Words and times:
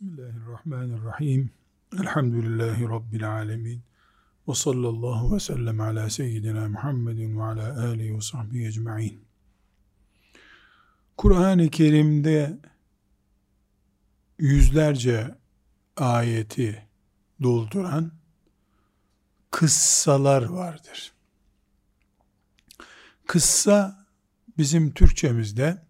Bismillahirrahmanirrahim. 0.00 1.50
Elhamdülillahi 2.00 2.88
Rabbil 2.88 3.32
alemin. 3.32 3.82
Ve 4.48 4.54
sallallahu 4.54 5.34
ve 5.34 5.40
sellem 5.40 5.80
ala 5.80 6.10
seyyidina 6.10 6.68
Muhammedin 6.68 7.38
ve 7.38 7.42
ala 7.42 7.88
alihi 7.88 8.16
ve 8.16 8.20
sahbihi 8.20 8.66
ecma'in. 8.66 9.24
Kur'an-ı 11.16 11.68
Kerim'de 11.70 12.58
yüzlerce 14.38 15.34
ayeti 15.96 16.86
dolduran 17.42 18.12
kıssalar 19.50 20.42
vardır. 20.42 21.12
Kıssa 23.26 24.06
bizim 24.58 24.94
Türkçemizde 24.94 25.86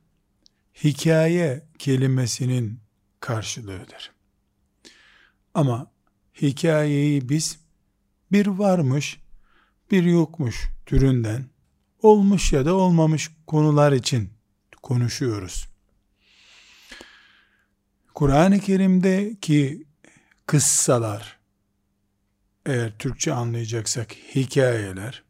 hikaye 0.85 1.67
kelimesinin 1.79 2.86
karşılığıdır. 3.21 4.13
Ama 5.55 5.91
hikayeyi 6.43 7.29
biz 7.29 7.59
bir 8.33 8.47
varmış, 8.47 9.21
bir 9.91 10.03
yokmuş 10.03 10.69
türünden 10.87 11.47
olmuş 12.03 12.53
ya 12.53 12.67
da 12.67 12.75
olmamış 12.75 13.31
konular 13.47 13.93
için 13.93 14.33
konuşuyoruz. 14.83 15.69
Kur'an-ı 18.15 18.61
Kerim'deki 18.61 19.87
kıssalar, 20.47 21.39
eğer 22.67 22.99
Türkçe 22.99 23.33
anlayacaksak 23.33 24.13
hikayeler, 24.13 25.23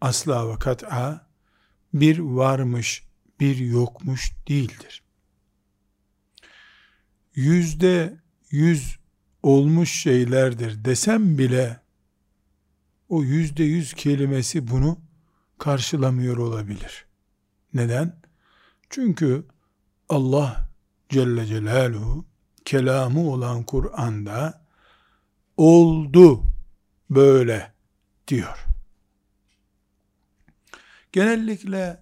asla 0.00 0.52
ve 0.52 0.58
kat'a 0.58 1.26
bir 1.94 2.18
varmış, 2.18 3.04
bir 3.40 3.56
yokmuş 3.56 4.32
değildir. 4.48 5.02
Yüzde 7.34 8.16
yüz 8.50 8.98
olmuş 9.42 9.90
şeylerdir 9.90 10.84
desem 10.84 11.38
bile, 11.38 11.80
o 13.08 13.22
yüzde 13.22 13.64
yüz 13.64 13.94
kelimesi 13.94 14.68
bunu 14.68 14.98
karşılamıyor 15.58 16.36
olabilir. 16.36 17.06
Neden? 17.74 18.20
Çünkü 18.90 19.46
Allah 20.08 20.68
Celle 21.08 21.46
Celaluhu 21.46 22.24
kelamı 22.64 23.30
olan 23.30 23.62
Kur'an'da 23.62 24.66
oldu 25.56 26.44
böyle 27.10 27.72
diyor. 28.28 28.66
Genellikle 31.12 32.00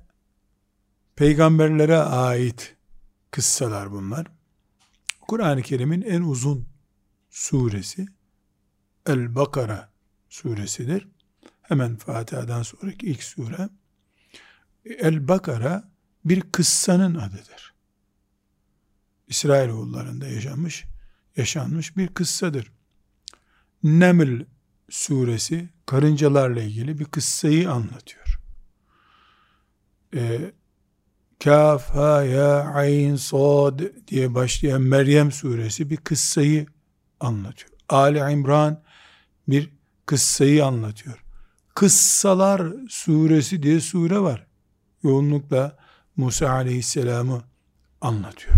peygamberlere 1.17 1.99
ait 1.99 2.77
kıssalar 3.31 3.93
bunlar. 3.93 4.27
Kur'an-ı 5.31 5.63
Kerim'in 5.63 6.03
en 6.03 6.23
uzun 6.23 6.69
suresi 7.31 8.07
El-Bakara 9.07 9.93
suresidir. 10.29 11.09
Hemen 11.63 11.97
Fatiha'dan 11.97 12.63
sonraki 12.63 13.07
ilk 13.07 13.23
sure. 13.23 13.69
El-Bakara 14.85 15.91
bir 16.25 16.41
kıssanın 16.41 17.15
adıdır. 17.15 17.75
İsrailoğullarında 19.29 20.27
yaşanmış, 20.27 20.85
yaşanmış 21.37 21.97
bir 21.97 22.09
kıssadır. 22.09 22.73
Neml 23.83 24.45
suresi 24.89 25.69
karıncalarla 25.87 26.63
ilgili 26.63 26.99
bir 26.99 27.05
kıssayı 27.05 27.71
anlatıyor. 27.71 28.41
Ee, 30.15 30.53
Kaf, 31.45 31.91
ha, 31.91 32.25
ya, 32.25 32.65
ayn, 32.75 33.17
sad 33.17 33.81
diye 34.09 34.35
başlayan 34.35 34.83
Meryem 34.83 35.33
suresi 35.33 35.91
bir 35.91 35.97
kıssayı 35.97 36.67
anlatıyor. 37.21 37.71
Ali 37.89 38.33
İmran 38.33 38.83
bir 39.49 39.71
kıssayı 40.07 40.65
anlatıyor. 40.65 41.25
Kıssalar 41.75 42.73
suresi 42.89 43.63
diye 43.63 43.81
sure 43.81 44.19
var. 44.19 44.47
Yoğunlukla 45.03 45.77
Musa 46.17 46.51
aleyhisselamı 46.51 47.43
anlatıyor. 48.01 48.57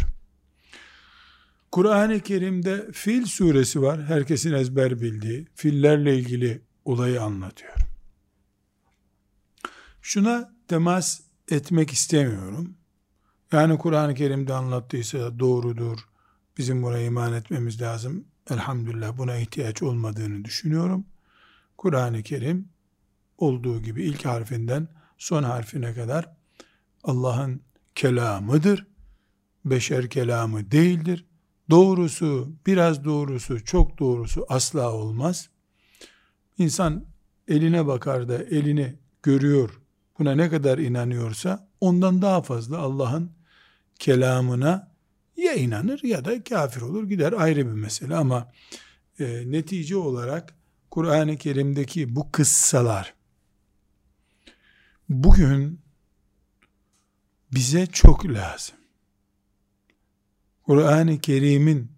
Kur'an-ı 1.73 2.21
Kerim'de 2.21 2.93
Fil 2.93 3.27
suresi 3.27 3.83
var. 3.83 4.05
Herkesin 4.05 4.53
ezber 4.53 5.01
bildiği. 5.01 5.47
Fillerle 5.55 6.17
ilgili 6.19 6.62
olayı 6.85 7.23
anlatıyor. 7.23 7.75
Şuna 10.03 10.53
temas 10.69 11.21
etmek 11.51 11.91
istemiyorum. 11.91 12.77
Yani 13.53 13.79
Kur'an-ı 13.79 14.15
Kerim'de 14.15 14.55
anlattıysa 14.55 15.39
doğrudur. 15.39 15.99
Bizim 16.59 16.83
buna 16.83 16.99
iman 16.99 17.33
etmemiz 17.33 17.81
lazım. 17.83 18.25
Elhamdülillah 18.51 19.19
buna 19.19 19.37
ihtiyaç 19.37 19.83
olmadığını 19.83 20.45
düşünüyorum. 20.45 21.07
Kur'an-ı 21.79 22.23
Kerim 22.23 22.69
olduğu 23.39 23.83
gibi 23.83 24.05
ilk 24.05 24.25
harfinden 24.25 24.89
son 25.19 25.43
harfine 25.43 25.95
kadar 25.95 26.37
Allah'ın 27.05 27.61
kelamıdır. 27.95 28.87
Beşer 29.65 30.11
kelamı 30.11 30.71
değildir. 30.71 31.27
Doğrusu, 31.71 32.53
biraz 32.67 33.05
doğrusu, 33.05 33.65
çok 33.65 33.99
doğrusu 33.99 34.47
asla 34.49 34.93
olmaz. 34.93 35.49
İnsan 36.59 37.05
eline 37.49 37.87
bakar 37.87 38.29
da 38.29 38.43
elini 38.43 38.95
görüyor, 39.23 39.81
buna 40.19 40.35
ne 40.35 40.51
kadar 40.51 40.79
inanıyorsa 40.79 41.69
ondan 41.81 42.23
daha 42.23 42.43
fazla 42.43 42.79
Allah'ın 42.79 43.42
kelamına 44.03 44.93
ya 45.37 45.55
inanır 45.55 46.01
ya 46.03 46.25
da 46.25 46.45
kafir 46.45 46.81
olur 46.81 47.09
gider 47.09 47.33
ayrı 47.33 47.67
bir 47.67 47.73
mesele 47.73 48.17
ama 48.17 48.53
e, 49.19 49.45
netice 49.47 49.97
olarak 49.97 50.55
Kur'an-ı 50.91 51.37
Kerim'deki 51.37 52.17
bu 52.17 52.33
kıssalar 52.33 53.15
bugün 55.09 55.81
bize 57.55 57.87
çok 57.87 58.27
lazım. 58.27 58.77
Kur'an-ı 60.62 61.21
Kerim'in 61.21 61.93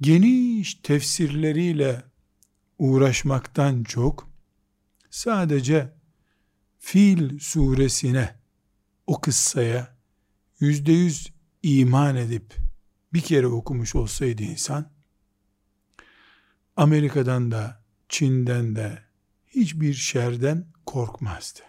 geniş 0.00 0.74
tefsirleriyle 0.74 2.02
uğraşmaktan 2.78 3.84
çok 3.84 4.30
sadece 5.10 5.92
Fil 6.78 7.38
suresine 7.38 8.34
o 9.06 9.20
kıssaya 9.20 9.95
yüzde 10.60 10.92
yüz 10.92 11.32
iman 11.62 12.16
edip 12.16 12.54
bir 13.12 13.20
kere 13.20 13.46
okumuş 13.46 13.94
olsaydı 13.94 14.42
insan 14.42 14.90
Amerika'dan 16.76 17.50
da 17.50 17.82
Çin'den 18.08 18.76
de 18.76 19.02
hiçbir 19.46 19.94
şerden 19.94 20.66
korkmazdı. 20.86 21.60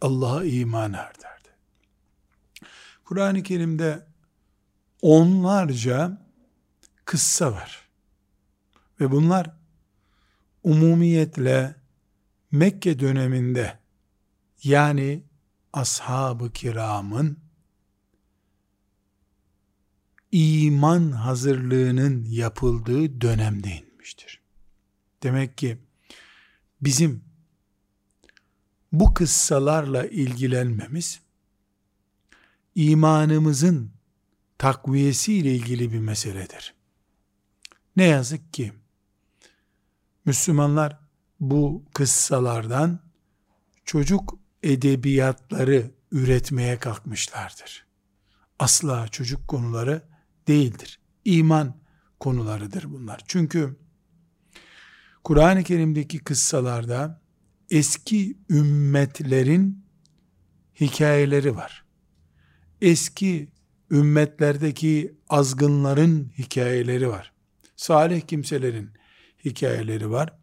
Allah'a 0.00 0.44
iman 0.44 0.92
ederdi. 0.92 1.48
Kur'an-ı 3.04 3.42
Kerim'de 3.42 4.06
onlarca 5.02 6.26
kıssa 7.04 7.52
var. 7.52 7.88
Ve 9.00 9.10
bunlar 9.10 9.56
umumiyetle 10.62 11.74
Mekke 12.50 12.98
döneminde 12.98 13.78
yani 14.64 15.24
ashab-ı 15.72 16.52
kiramın 16.52 17.47
iman 20.32 21.10
hazırlığının 21.10 22.24
yapıldığı 22.24 23.20
dönemde 23.20 23.68
inmiştir. 23.70 24.40
Demek 25.22 25.58
ki 25.58 25.78
bizim 26.80 27.24
bu 28.92 29.14
kıssalarla 29.14 30.06
ilgilenmemiz 30.06 31.20
imanımızın 32.74 33.90
takviyesi 34.58 35.34
ile 35.34 35.54
ilgili 35.54 35.92
bir 35.92 35.98
meseledir. 35.98 36.74
Ne 37.96 38.04
yazık 38.04 38.54
ki 38.54 38.72
Müslümanlar 40.24 40.98
bu 41.40 41.84
kıssalardan 41.94 43.00
çocuk 43.84 44.38
edebiyatları 44.62 45.90
üretmeye 46.12 46.78
kalkmışlardır. 46.78 47.86
Asla 48.58 49.08
çocuk 49.08 49.48
konuları 49.48 50.02
değildir. 50.48 51.00
İman 51.24 51.74
konularıdır 52.20 52.92
bunlar. 52.92 53.20
Çünkü 53.26 53.76
Kur'an-ı 55.24 55.64
Kerim'deki 55.64 56.18
kıssalarda 56.18 57.22
eski 57.70 58.38
ümmetlerin 58.50 59.84
hikayeleri 60.80 61.56
var. 61.56 61.84
Eski 62.80 63.52
ümmetlerdeki 63.90 65.16
azgınların 65.28 66.32
hikayeleri 66.38 67.08
var. 67.08 67.32
Salih 67.76 68.20
kimselerin 68.20 68.90
hikayeleri 69.44 70.10
var. 70.10 70.38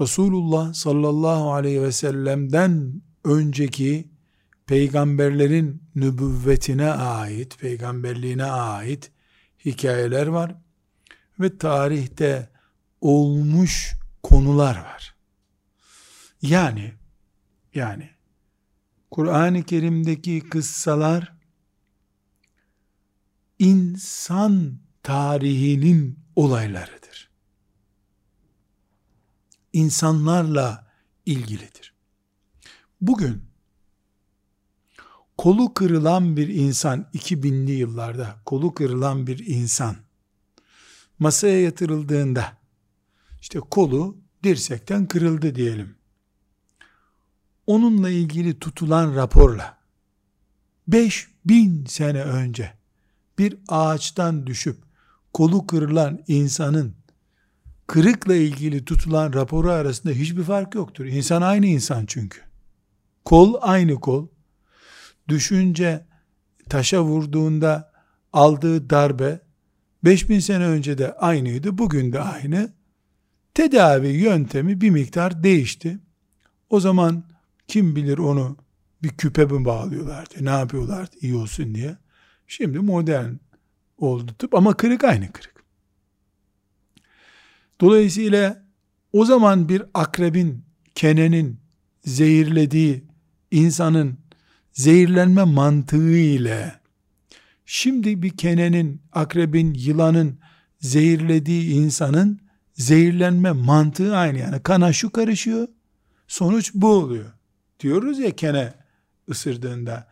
Resulullah 0.00 0.72
sallallahu 0.72 1.52
aleyhi 1.52 1.82
ve 1.82 1.92
sellem'den 1.92 3.02
önceki 3.24 4.08
peygamberlerin 4.66 5.82
nübüvvetine 5.94 6.90
ait, 6.90 7.58
peygamberliğine 7.58 8.44
ait 8.44 9.10
hikayeler 9.64 10.26
var 10.26 10.54
ve 11.40 11.58
tarihte 11.58 12.50
olmuş 13.00 13.96
konular 14.22 14.76
var. 14.76 15.14
Yani 16.42 16.94
yani 17.74 18.10
Kur'an-ı 19.10 19.62
Kerim'deki 19.62 20.40
kıssalar 20.40 21.36
insan 23.58 24.78
tarihinin 25.02 26.18
olaylarıdır. 26.36 27.30
İnsanlarla 29.72 30.92
ilgilidir. 31.26 31.94
Bugün 33.00 33.55
kolu 35.38 35.74
kırılan 35.74 36.36
bir 36.36 36.48
insan 36.48 37.06
2000'li 37.14 37.72
yıllarda 37.72 38.36
kolu 38.44 38.74
kırılan 38.74 39.26
bir 39.26 39.46
insan 39.46 39.96
masaya 41.18 41.60
yatırıldığında 41.60 42.52
işte 43.40 43.60
kolu 43.60 44.16
dirsekten 44.44 45.06
kırıldı 45.06 45.54
diyelim. 45.54 45.94
Onunla 47.66 48.10
ilgili 48.10 48.58
tutulan 48.58 49.16
raporla 49.16 49.78
5000 50.88 51.84
sene 51.84 52.22
önce 52.22 52.72
bir 53.38 53.58
ağaçtan 53.68 54.46
düşüp 54.46 54.76
kolu 55.32 55.66
kırılan 55.66 56.24
insanın 56.28 56.94
kırıkla 57.86 58.34
ilgili 58.34 58.84
tutulan 58.84 59.32
raporu 59.32 59.70
arasında 59.70 60.12
hiçbir 60.12 60.42
fark 60.42 60.74
yoktur. 60.74 61.04
İnsan 61.04 61.42
aynı 61.42 61.66
insan 61.66 62.06
çünkü. 62.06 62.40
Kol 63.24 63.54
aynı 63.60 63.94
kol. 64.00 64.26
Düşünce 65.28 66.06
taşa 66.68 67.02
vurduğunda 67.04 67.92
aldığı 68.32 68.90
darbe 68.90 69.40
5000 70.04 70.38
sene 70.38 70.64
önce 70.66 70.98
de 70.98 71.12
aynıydı, 71.12 71.78
bugün 71.78 72.12
de 72.12 72.20
aynı. 72.20 72.72
Tedavi 73.54 74.08
yöntemi 74.08 74.80
bir 74.80 74.90
miktar 74.90 75.42
değişti. 75.42 75.98
O 76.70 76.80
zaman 76.80 77.24
kim 77.68 77.96
bilir 77.96 78.18
onu 78.18 78.56
bir 79.02 79.08
küpe 79.08 79.44
mi 79.44 79.64
bağlıyorlardı, 79.64 80.34
ne 80.44 80.50
yapıyorlardı 80.50 81.16
iyi 81.20 81.34
olsun 81.34 81.74
diye. 81.74 81.96
Şimdi 82.46 82.78
modern 82.78 83.34
oldu 83.98 84.32
tıp 84.38 84.54
ama 84.54 84.76
kırık 84.76 85.04
aynı 85.04 85.32
kırık. 85.32 85.64
Dolayısıyla 87.80 88.66
o 89.12 89.24
zaman 89.24 89.68
bir 89.68 89.82
akrebin, 89.94 90.64
kenenin 90.94 91.60
zehirlediği 92.04 93.04
insanın 93.50 94.18
zehirlenme 94.76 95.44
mantığı 95.44 96.16
ile 96.16 96.74
şimdi 97.66 98.22
bir 98.22 98.36
kenenin, 98.36 99.02
akrebin, 99.12 99.74
yılanın 99.74 100.38
zehirlediği 100.80 101.74
insanın 101.74 102.40
zehirlenme 102.74 103.52
mantığı 103.52 104.16
aynı. 104.16 104.38
Yani 104.38 104.62
kana 104.62 104.92
şu 104.92 105.10
karışıyor, 105.10 105.68
sonuç 106.28 106.74
bu 106.74 106.88
oluyor. 106.88 107.32
Diyoruz 107.80 108.18
ya 108.18 108.36
kene 108.36 108.74
ısırdığında 109.30 110.08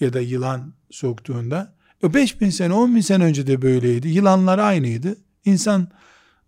ya 0.00 0.12
da 0.12 0.20
yılan 0.20 0.74
soktuğunda. 0.90 1.74
O 2.02 2.14
5000 2.14 2.50
sene, 2.50 2.72
10 2.72 2.96
bin 2.96 3.00
sene 3.00 3.24
önce 3.24 3.46
de 3.46 3.62
böyleydi. 3.62 4.08
Yılanlar 4.08 4.58
aynıydı. 4.58 5.16
İnsan 5.44 5.88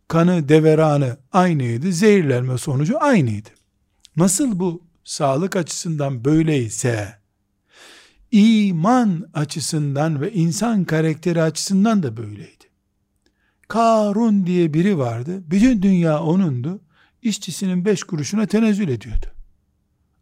kanı, 0.08 0.48
deveranı 0.48 1.16
aynıydı. 1.32 1.92
Zehirlenme 1.92 2.58
sonucu 2.58 3.02
aynıydı. 3.02 3.48
Nasıl 4.16 4.58
bu 4.58 4.82
sağlık 5.04 5.56
açısından 5.56 6.24
böyleyse, 6.24 7.19
iman 8.30 9.30
açısından 9.34 10.20
ve 10.20 10.32
insan 10.32 10.84
karakteri 10.84 11.42
açısından 11.42 12.02
da 12.02 12.16
böyleydi. 12.16 12.64
Karun 13.68 14.46
diye 14.46 14.74
biri 14.74 14.98
vardı. 14.98 15.42
Bütün 15.46 15.82
dünya 15.82 16.22
onundu. 16.22 16.80
İşçisinin 17.22 17.84
beş 17.84 18.04
kuruşuna 18.04 18.46
tenezzül 18.46 18.88
ediyordu. 18.88 19.26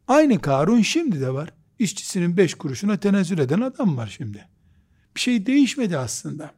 Aynı 0.08 0.40
Karun 0.40 0.82
şimdi 0.82 1.20
de 1.20 1.34
var. 1.34 1.52
İşçisinin 1.78 2.37
beş 2.37 2.55
kuruşuna 2.55 2.96
tenezzül 2.96 3.38
eden 3.38 3.60
adam 3.60 3.96
var 3.96 4.14
şimdi. 4.16 4.49
Bir 5.16 5.20
şey 5.20 5.46
değişmedi 5.46 5.99
aslında. 5.99 6.50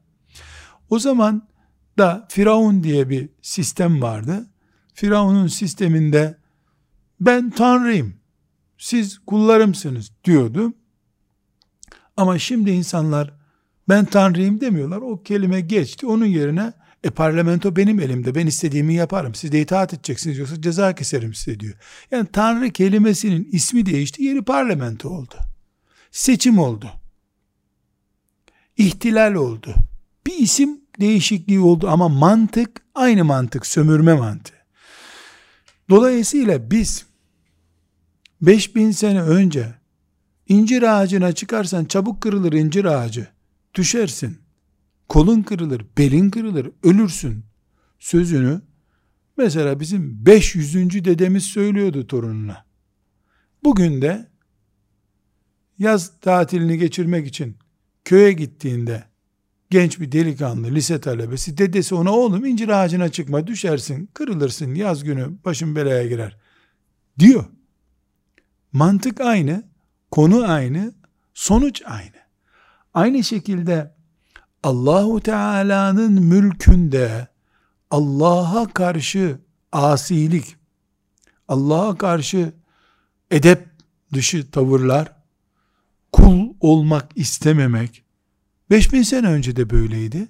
O 0.90 0.98
zaman 0.98 1.48
da 1.98 2.26
Firavun 2.30 2.82
diye 2.82 3.08
bir 3.08 3.28
sistem 3.42 4.02
vardı. 4.02 4.46
Firavun'un 4.94 5.46
sisteminde 5.46 6.38
ben 7.20 7.50
Tanrıyım, 7.50 8.14
siz 8.78 9.18
kullarımsınız 9.18 10.12
diyordu. 10.24 10.72
Ama 12.20 12.38
şimdi 12.38 12.70
insanlar 12.70 13.32
ben 13.88 14.04
Tanrıyım 14.04 14.60
demiyorlar. 14.60 14.96
O 14.96 15.22
kelime 15.22 15.60
geçti. 15.60 16.06
Onun 16.06 16.26
yerine 16.26 16.72
e 17.04 17.10
parlamento 17.10 17.76
benim 17.76 18.00
elimde. 18.00 18.34
Ben 18.34 18.46
istediğimi 18.46 18.94
yaparım. 18.94 19.34
Siz 19.34 19.52
de 19.52 19.60
itaat 19.60 19.94
edeceksiniz 19.94 20.38
yoksa 20.38 20.62
ceza 20.62 20.94
keserim 20.94 21.34
size 21.34 21.60
diyor. 21.60 21.74
Yani 22.10 22.28
Tanrı 22.32 22.70
kelimesinin 22.70 23.48
ismi 23.52 23.86
değişti. 23.86 24.22
Yeri 24.22 24.42
parlamento 24.42 25.08
oldu. 25.08 25.34
Seçim 26.10 26.58
oldu. 26.58 26.90
İhtilal 28.76 29.34
oldu. 29.34 29.74
Bir 30.26 30.38
isim 30.38 30.80
değişikliği 31.00 31.60
oldu 31.60 31.88
ama 31.88 32.08
mantık 32.08 32.82
aynı 32.94 33.24
mantık. 33.24 33.66
Sömürme 33.66 34.14
mantığı. 34.14 34.66
Dolayısıyla 35.90 36.70
biz 36.70 37.06
5000 38.40 38.90
sene 38.90 39.22
önce 39.22 39.79
incir 40.50 40.82
ağacına 40.82 41.32
çıkarsan 41.32 41.84
çabuk 41.84 42.20
kırılır 42.20 42.52
incir 42.52 42.84
ağacı. 42.84 43.28
Düşersin 43.74 44.38
kolun 45.08 45.42
kırılır, 45.42 45.86
belin 45.98 46.30
kırılır, 46.30 46.70
ölürsün 46.82 47.44
sözünü 47.98 48.60
mesela 49.36 49.80
bizim 49.80 50.26
500. 50.26 50.74
dedemiz 51.04 51.44
söylüyordu 51.44 52.06
torununa. 52.06 52.64
Bugün 53.64 54.02
de 54.02 54.28
yaz 55.78 56.20
tatilini 56.20 56.78
geçirmek 56.78 57.26
için 57.26 57.56
köye 58.04 58.32
gittiğinde 58.32 59.04
genç 59.70 60.00
bir 60.00 60.12
delikanlı 60.12 60.70
lise 60.70 61.00
talebesi 61.00 61.58
dedesi 61.58 61.94
ona 61.94 62.12
oğlum 62.12 62.44
incir 62.44 62.68
ağacına 62.68 63.08
çıkma 63.08 63.46
düşersin 63.46 64.08
kırılırsın 64.14 64.74
yaz 64.74 65.04
günü 65.04 65.30
başın 65.44 65.76
belaya 65.76 66.06
girer 66.06 66.36
diyor. 67.18 67.44
Mantık 68.72 69.20
aynı, 69.20 69.69
konu 70.10 70.44
aynı, 70.50 70.92
sonuç 71.34 71.82
aynı. 71.86 72.20
Aynı 72.94 73.24
şekilde 73.24 73.94
Allahu 74.62 75.20
Teala'nın 75.20 76.12
mülkünde 76.12 77.28
Allah'a 77.90 78.68
karşı 78.68 79.38
asilik, 79.72 80.56
Allah'a 81.48 81.98
karşı 81.98 82.52
edep 83.30 83.68
dışı 84.14 84.50
tavırlar, 84.50 85.12
kul 86.12 86.54
olmak 86.60 87.10
istememek, 87.14 88.04
5000 88.70 89.02
sene 89.02 89.26
önce 89.26 89.56
de 89.56 89.70
böyleydi, 89.70 90.28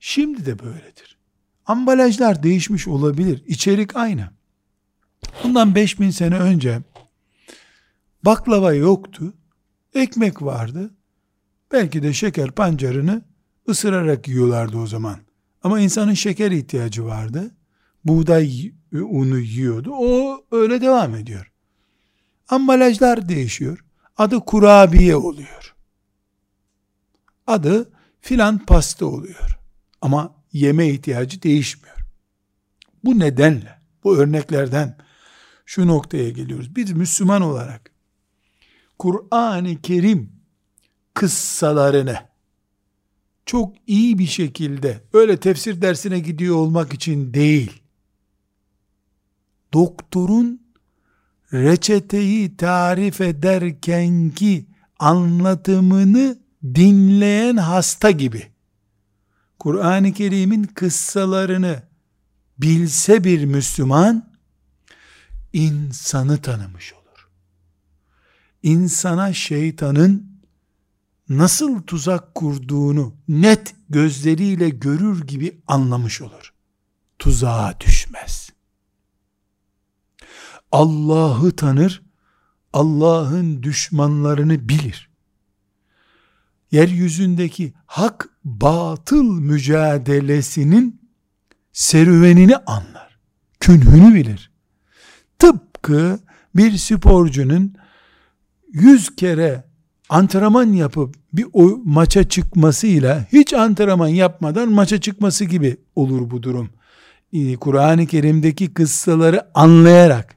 şimdi 0.00 0.46
de 0.46 0.58
böyledir. 0.58 1.18
Ambalajlar 1.66 2.42
değişmiş 2.42 2.88
olabilir, 2.88 3.42
içerik 3.46 3.96
aynı. 3.96 4.30
Bundan 5.44 5.74
5000 5.74 6.10
sene 6.10 6.38
önce 6.38 6.80
baklava 8.24 8.72
yoktu, 8.72 9.34
ekmek 9.94 10.42
vardı, 10.42 10.94
belki 11.72 12.02
de 12.02 12.12
şeker 12.12 12.50
pancarını 12.50 13.22
ısırarak 13.68 14.28
yiyorlardı 14.28 14.78
o 14.78 14.86
zaman. 14.86 15.16
Ama 15.62 15.80
insanın 15.80 16.14
şeker 16.14 16.50
ihtiyacı 16.50 17.04
vardı. 17.04 17.54
Buğday 18.04 18.72
unu 18.92 19.38
yiyordu. 19.38 19.90
O 19.92 20.44
öyle 20.50 20.80
devam 20.80 21.14
ediyor. 21.14 21.52
Ambalajlar 22.48 23.28
değişiyor. 23.28 23.84
Adı 24.16 24.40
kurabiye 24.40 25.16
oluyor. 25.16 25.74
Adı 27.46 27.90
filan 28.20 28.58
pasta 28.58 29.06
oluyor. 29.06 29.58
Ama 30.00 30.34
yeme 30.52 30.88
ihtiyacı 30.88 31.42
değişmiyor. 31.42 31.96
Bu 33.04 33.18
nedenle, 33.18 33.78
bu 34.04 34.16
örneklerden 34.16 34.96
şu 35.66 35.86
noktaya 35.86 36.30
geliyoruz. 36.30 36.76
Biz 36.76 36.92
Müslüman 36.92 37.42
olarak 37.42 37.91
Kur'an-ı 38.98 39.82
Kerim 39.82 40.32
kıssalarını 41.14 42.18
çok 43.46 43.74
iyi 43.86 44.18
bir 44.18 44.26
şekilde 44.26 45.00
öyle 45.12 45.36
tefsir 45.36 45.82
dersine 45.82 46.18
gidiyor 46.18 46.56
olmak 46.56 46.94
için 46.94 47.34
değil. 47.34 47.82
Doktorun 49.72 50.62
reçeteyi 51.52 52.56
tarif 52.56 53.20
ederkenki 53.20 54.66
anlatımını 54.98 56.38
dinleyen 56.64 57.56
hasta 57.56 58.10
gibi 58.10 58.52
Kur'an-ı 59.58 60.12
Kerim'in 60.12 60.64
kıssalarını 60.64 61.82
bilse 62.58 63.24
bir 63.24 63.44
Müslüman 63.44 64.32
insanı 65.52 66.42
tanımış 66.42 66.92
olur. 66.92 67.01
İnsana 68.62 69.32
şeytanın 69.32 70.32
nasıl 71.28 71.82
tuzak 71.82 72.34
kurduğunu 72.34 73.14
net 73.28 73.74
gözleriyle 73.88 74.68
görür 74.68 75.26
gibi 75.26 75.60
anlamış 75.66 76.22
olur. 76.22 76.52
Tuzağa 77.18 77.74
düşmez. 77.80 78.50
Allah'ı 80.72 81.56
tanır, 81.56 82.02
Allah'ın 82.72 83.62
düşmanlarını 83.62 84.68
bilir. 84.68 85.10
Yeryüzündeki 86.70 87.74
hak 87.86 88.28
batıl 88.44 89.24
mücadelesinin 89.24 91.00
serüvenini 91.72 92.56
anlar. 92.56 93.18
Künhünü 93.60 94.14
bilir. 94.14 94.50
Tıpkı 95.38 96.20
bir 96.54 96.76
sporcunun 96.78 97.76
yüz 98.72 99.16
kere 99.16 99.64
antrenman 100.08 100.72
yapıp 100.72 101.14
bir 101.32 101.46
o 101.52 101.80
maça 101.84 102.28
çıkmasıyla 102.28 103.26
hiç 103.32 103.52
antrenman 103.52 104.08
yapmadan 104.08 104.68
maça 104.68 105.00
çıkması 105.00 105.44
gibi 105.44 105.76
olur 105.96 106.30
bu 106.30 106.42
durum. 106.42 106.70
Ee, 107.32 107.56
Kur'an-ı 107.56 108.06
Kerim'deki 108.06 108.74
kıssaları 108.74 109.48
anlayarak 109.54 110.36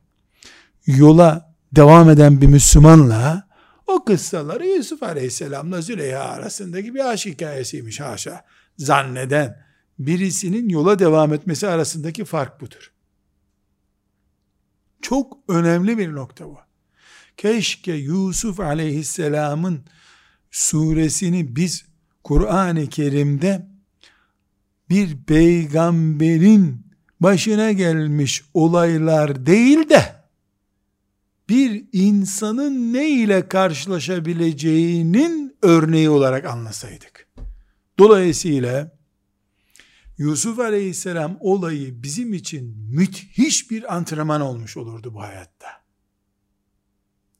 yola 0.85 1.55
devam 1.75 2.09
eden 2.09 2.41
bir 2.41 2.47
Müslümanla 2.47 3.47
o 3.87 4.05
kıssaları 4.05 4.67
Yusuf 4.67 5.03
Aleyhisselam'la 5.03 5.81
Züleyha 5.81 6.23
arasındaki 6.23 6.95
bir 6.95 7.11
aşk 7.11 7.25
hikayesiymiş 7.25 7.99
haşa 7.99 8.45
zanneden 8.77 9.65
birisinin 9.99 10.69
yola 10.69 10.99
devam 10.99 11.33
etmesi 11.33 11.67
arasındaki 11.67 12.25
fark 12.25 12.61
budur. 12.61 12.91
Çok 15.01 15.37
önemli 15.47 15.97
bir 15.97 16.13
nokta 16.15 16.45
bu. 16.45 16.64
Keşke 17.37 17.93
Yusuf 17.93 18.59
aleyhisselamın 18.59 19.85
suresini 20.51 21.55
biz 21.55 21.85
Kur'an-ı 22.23 22.87
Kerim'de 22.87 23.67
bir 24.89 25.23
peygamberin 25.23 26.85
başına 27.19 27.71
gelmiş 27.71 28.43
olaylar 28.53 29.45
değil 29.45 29.89
de 29.89 30.15
bir 31.49 31.85
insanın 31.91 32.93
ne 32.93 33.09
ile 33.09 33.47
karşılaşabileceğinin 33.47 35.57
örneği 35.61 36.09
olarak 36.09 36.45
anlasaydık. 36.45 37.27
Dolayısıyla 37.99 38.95
Yusuf 40.17 40.59
Aleyhisselam 40.59 41.37
olayı 41.39 42.03
bizim 42.03 42.33
için 42.33 42.77
müthiş 42.77 43.71
bir 43.71 43.95
antrenman 43.95 44.41
olmuş 44.41 44.77
olurdu 44.77 45.13
bu 45.13 45.21
hayatta. 45.21 45.84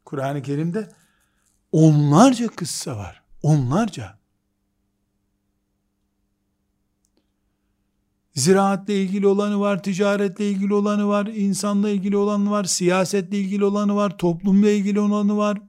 Kur'an-ı 0.05 0.41
Kerim'de 0.41 0.89
onlarca 1.71 2.47
kıssa 2.47 2.97
var. 2.97 3.23
Onlarca. 3.43 4.17
Ziraatle 8.33 9.01
ilgili 9.01 9.27
olanı 9.27 9.59
var, 9.59 9.83
ticaretle 9.83 10.49
ilgili 10.49 10.73
olanı 10.73 11.07
var, 11.07 11.25
insanla 11.25 11.89
ilgili 11.89 12.17
olanı 12.17 12.51
var, 12.51 12.63
siyasetle 12.63 13.39
ilgili 13.39 13.65
olanı 13.65 13.95
var, 13.95 14.17
toplumla 14.17 14.69
ilgili 14.69 14.99
olanı 14.99 15.37
var. 15.37 15.61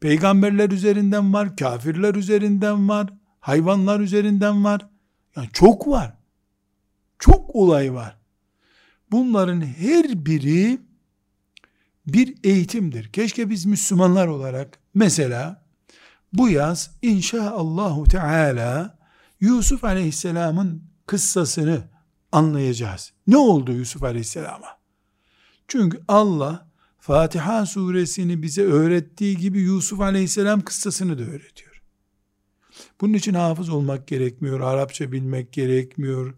Peygamberler 0.00 0.70
üzerinden 0.70 1.32
var, 1.32 1.56
kafirler 1.56 2.14
üzerinden 2.14 2.88
var, 2.88 3.08
hayvanlar 3.40 4.00
üzerinden 4.00 4.64
var. 4.64 4.88
Yani 5.36 5.48
çok 5.52 5.88
var. 5.88 6.16
Çok 7.18 7.54
olay 7.56 7.94
var. 7.94 8.16
Bunların 9.10 9.60
her 9.60 10.26
biri 10.26 10.80
bir 12.06 12.34
eğitimdir. 12.44 13.12
Keşke 13.12 13.50
biz 13.50 13.66
Müslümanlar 13.66 14.26
olarak 14.26 14.78
mesela 14.94 15.64
bu 16.32 16.48
yaz 16.48 16.90
inşaallahu 17.02 18.04
teala 18.04 18.98
Yusuf 19.40 19.84
aleyhisselamın 19.84 20.82
kıssasını 21.06 21.88
anlayacağız. 22.32 23.12
Ne 23.26 23.36
oldu 23.36 23.72
Yusuf 23.72 24.02
aleyhisselama? 24.02 24.78
Çünkü 25.68 26.00
Allah 26.08 26.68
Fatiha 26.98 27.66
suresini 27.66 28.42
bize 28.42 28.62
öğrettiği 28.62 29.36
gibi 29.36 29.60
Yusuf 29.60 30.00
aleyhisselam 30.00 30.60
kıssasını 30.60 31.18
da 31.18 31.22
öğretiyor. 31.22 31.82
Bunun 33.00 33.14
için 33.14 33.34
hafız 33.34 33.68
olmak 33.68 34.06
gerekmiyor, 34.06 34.60
Arapça 34.60 35.12
bilmek 35.12 35.52
gerekmiyor, 35.52 36.34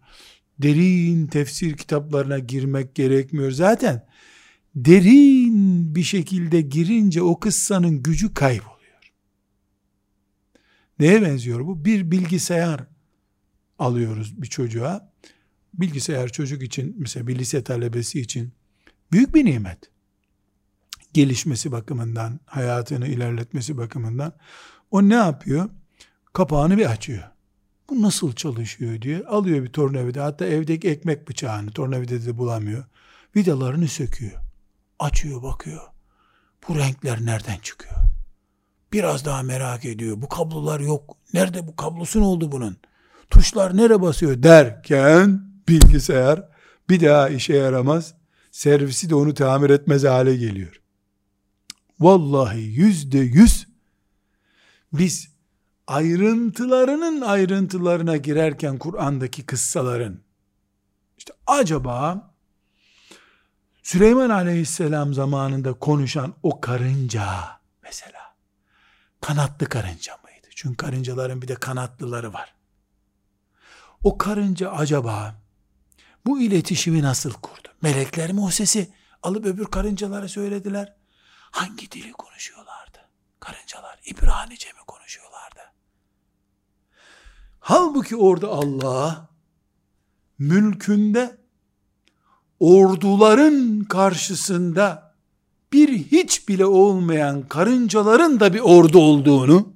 derin 0.59 1.27
tefsir 1.27 1.77
kitaplarına 1.77 2.39
girmek 2.39 2.95
gerekmiyor. 2.95 3.51
Zaten 3.51 4.07
derin 4.75 5.46
bir 5.95 6.03
şekilde 6.03 6.61
girince 6.61 7.23
o 7.23 7.41
kıssanın 7.41 8.03
gücü 8.03 8.35
kayboluyor. 8.35 8.77
Neye 10.99 11.23
benziyor 11.23 11.67
bu? 11.67 11.85
Bir 11.85 12.11
bilgisayar 12.11 12.81
alıyoruz 13.79 14.43
bir 14.43 14.47
çocuğa. 14.47 15.13
Bilgisayar 15.75 16.29
çocuk 16.29 16.63
için 16.63 16.97
mesela 16.99 17.27
bir 17.27 17.39
lise 17.39 17.65
talebesi 17.65 18.21
için 18.21 18.53
büyük 19.13 19.35
bir 19.35 19.45
nimet. 19.45 19.79
Gelişmesi 21.13 21.73
bakımından, 21.73 22.41
hayatını 22.47 23.09
ilerletmesi 23.09 23.77
bakımından. 23.77 24.33
O 24.91 25.09
ne 25.09 25.15
yapıyor? 25.15 25.71
Kapağını 26.33 26.79
bir 26.79 26.91
açıyor. 26.91 27.25
Bu 27.91 28.03
nasıl 28.03 28.33
çalışıyor 28.33 29.03
diye 29.03 29.25
alıyor 29.25 29.63
bir 29.63 29.69
tornavida. 29.69 30.25
Hatta 30.25 30.47
evdeki 30.47 30.89
ekmek 30.89 31.29
bıçağını 31.29 31.71
tornavida 31.71 32.27
de 32.27 32.39
bulamıyor. 32.39 32.85
Vidalarını 33.37 33.89
söküyor. 33.89 34.46
Açıyor 34.99 35.43
bakıyor. 35.43 35.83
Bu 36.69 36.79
renkler 36.79 37.25
nereden 37.25 37.59
çıkıyor? 37.59 37.97
Biraz 38.93 39.25
daha 39.25 39.43
merak 39.43 39.85
ediyor. 39.85 40.23
Bu 40.23 40.29
kablolar 40.29 40.81
yok. 40.81 41.17
Nerede 41.35 41.67
bu 41.67 41.77
kablosu 41.77 42.21
ne 42.21 42.25
oldu 42.25 42.53
bunun? 42.53 42.77
Tuşlar 43.31 43.77
nere 43.77 44.01
basıyor 44.03 44.43
derken 44.43 45.43
bilgisayar 45.69 46.49
bir 46.89 47.01
daha 47.01 47.29
işe 47.29 47.57
yaramaz. 47.57 48.15
Servisi 48.51 49.11
de 49.11 49.15
onu 49.15 49.35
tamir 49.35 49.71
etmez 49.71 50.05
hale 50.05 50.37
geliyor. 50.37 50.81
Vallahi 52.01 52.61
yüzde 52.61 53.19
yüz 53.19 53.67
biz 54.93 55.29
ayrıntılarının 55.87 57.21
ayrıntılarına 57.21 58.17
girerken 58.17 58.79
Kur'an'daki 58.79 59.47
kıssaların 59.47 60.19
işte 61.19 61.33
acaba 61.47 62.31
Süleyman 63.87 64.31
Aleyhisselam 64.31 65.15
zamanında 65.15 65.73
konuşan 65.73 66.35
o 66.43 66.61
karınca 66.61 67.27
mesela 67.83 68.35
kanatlı 69.21 69.69
karınca 69.69 70.19
mıydı? 70.25 70.47
Çünkü 70.55 70.77
karıncaların 70.77 71.43
bir 71.43 71.49
de 71.49 71.55
kanatlıları 71.55 72.33
var. 72.33 72.55
O 74.05 74.19
karınca 74.19 74.71
acaba 74.71 75.35
bu 76.27 76.41
iletişimi 76.41 77.03
nasıl 77.03 77.33
kurdu? 77.33 77.69
Melekler 77.83 78.33
mi 78.33 78.41
o 78.41 78.51
sesi 78.51 78.91
alıp 79.23 79.47
öbür 79.47 79.67
karıncalara 79.67 80.29
söylediler? 80.29 80.97
Hangi 81.51 81.93
dili 81.93 82.13
konuşuyorlardı? 82.13 82.99
Karıncalar 83.41 84.01
İbranice 84.05 84.69
mi 84.69 84.81
konuşuyorlardı? 84.87 85.61
Halbuki 87.61 88.17
orada 88.17 88.49
Allah 88.49 89.29
mülkünde 90.39 91.46
orduların 92.61 93.85
karşısında 93.85 95.15
bir 95.73 95.89
hiç 95.89 96.49
bile 96.49 96.67
olmayan 96.67 97.49
karıncaların 97.49 98.41
da 98.41 98.55
bir 98.55 98.61
ordu 98.61 98.99
olduğunu 98.99 99.75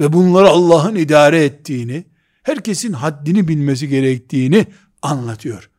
ve 0.00 0.12
bunları 0.12 0.48
Allah'ın 0.48 0.94
idare 0.94 1.44
ettiğini, 1.44 2.04
herkesin 2.42 2.92
haddini 2.92 3.48
bilmesi 3.48 3.88
gerektiğini 3.88 4.66
anlatıyor. 5.02 5.70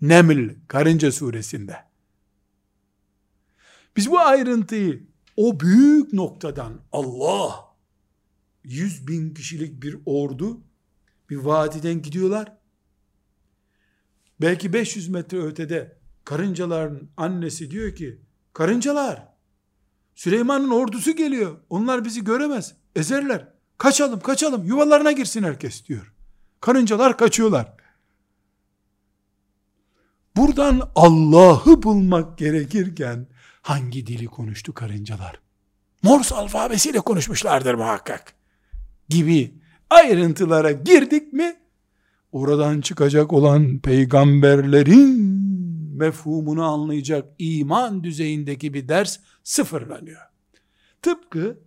Neml, 0.00 0.54
karınca 0.68 1.12
suresinde. 1.12 1.76
Biz 3.96 4.10
bu 4.10 4.18
ayrıntıyı 4.18 5.06
o 5.36 5.60
büyük 5.60 6.12
noktadan 6.12 6.80
Allah, 6.92 7.54
yüz 8.64 9.08
bin 9.08 9.34
kişilik 9.34 9.82
bir 9.82 9.98
ordu 10.06 10.60
bir 11.30 11.36
vadiden 11.36 12.02
gidiyorlar. 12.02 12.57
Belki 14.40 14.72
500 14.72 15.08
metre 15.08 15.42
ötede 15.42 15.98
karıncaların 16.24 17.08
annesi 17.16 17.70
diyor 17.70 17.94
ki 17.94 18.20
karıncalar 18.52 19.28
Süleyman'ın 20.18 20.70
ordusu 20.70 21.16
geliyor. 21.16 21.56
Onlar 21.70 22.04
bizi 22.04 22.24
göremez. 22.24 22.74
Ezerler. 22.96 23.48
Kaçalım 23.78 24.20
kaçalım 24.20 24.64
yuvalarına 24.64 25.12
girsin 25.12 25.42
herkes 25.42 25.84
diyor. 25.84 26.12
Karıncalar 26.60 27.18
kaçıyorlar. 27.18 27.74
Buradan 30.36 30.90
Allah'ı 30.94 31.82
bulmak 31.82 32.38
gerekirken 32.38 33.26
hangi 33.62 34.06
dili 34.06 34.26
konuştu 34.26 34.74
karıncalar? 34.74 35.40
Morse 36.02 36.34
alfabesiyle 36.34 37.00
konuşmuşlardır 37.00 37.74
muhakkak. 37.74 38.34
Gibi 39.08 39.54
ayrıntılara 39.90 40.72
girdik 40.72 41.32
mi 41.32 41.56
oradan 42.32 42.80
çıkacak 42.80 43.32
olan 43.32 43.78
peygamberlerin 43.78 45.38
mefhumunu 45.96 46.64
anlayacak 46.64 47.24
iman 47.38 48.04
düzeyindeki 48.04 48.74
bir 48.74 48.88
ders 48.88 49.18
sıfırlanıyor. 49.44 50.22
Tıpkı 51.02 51.58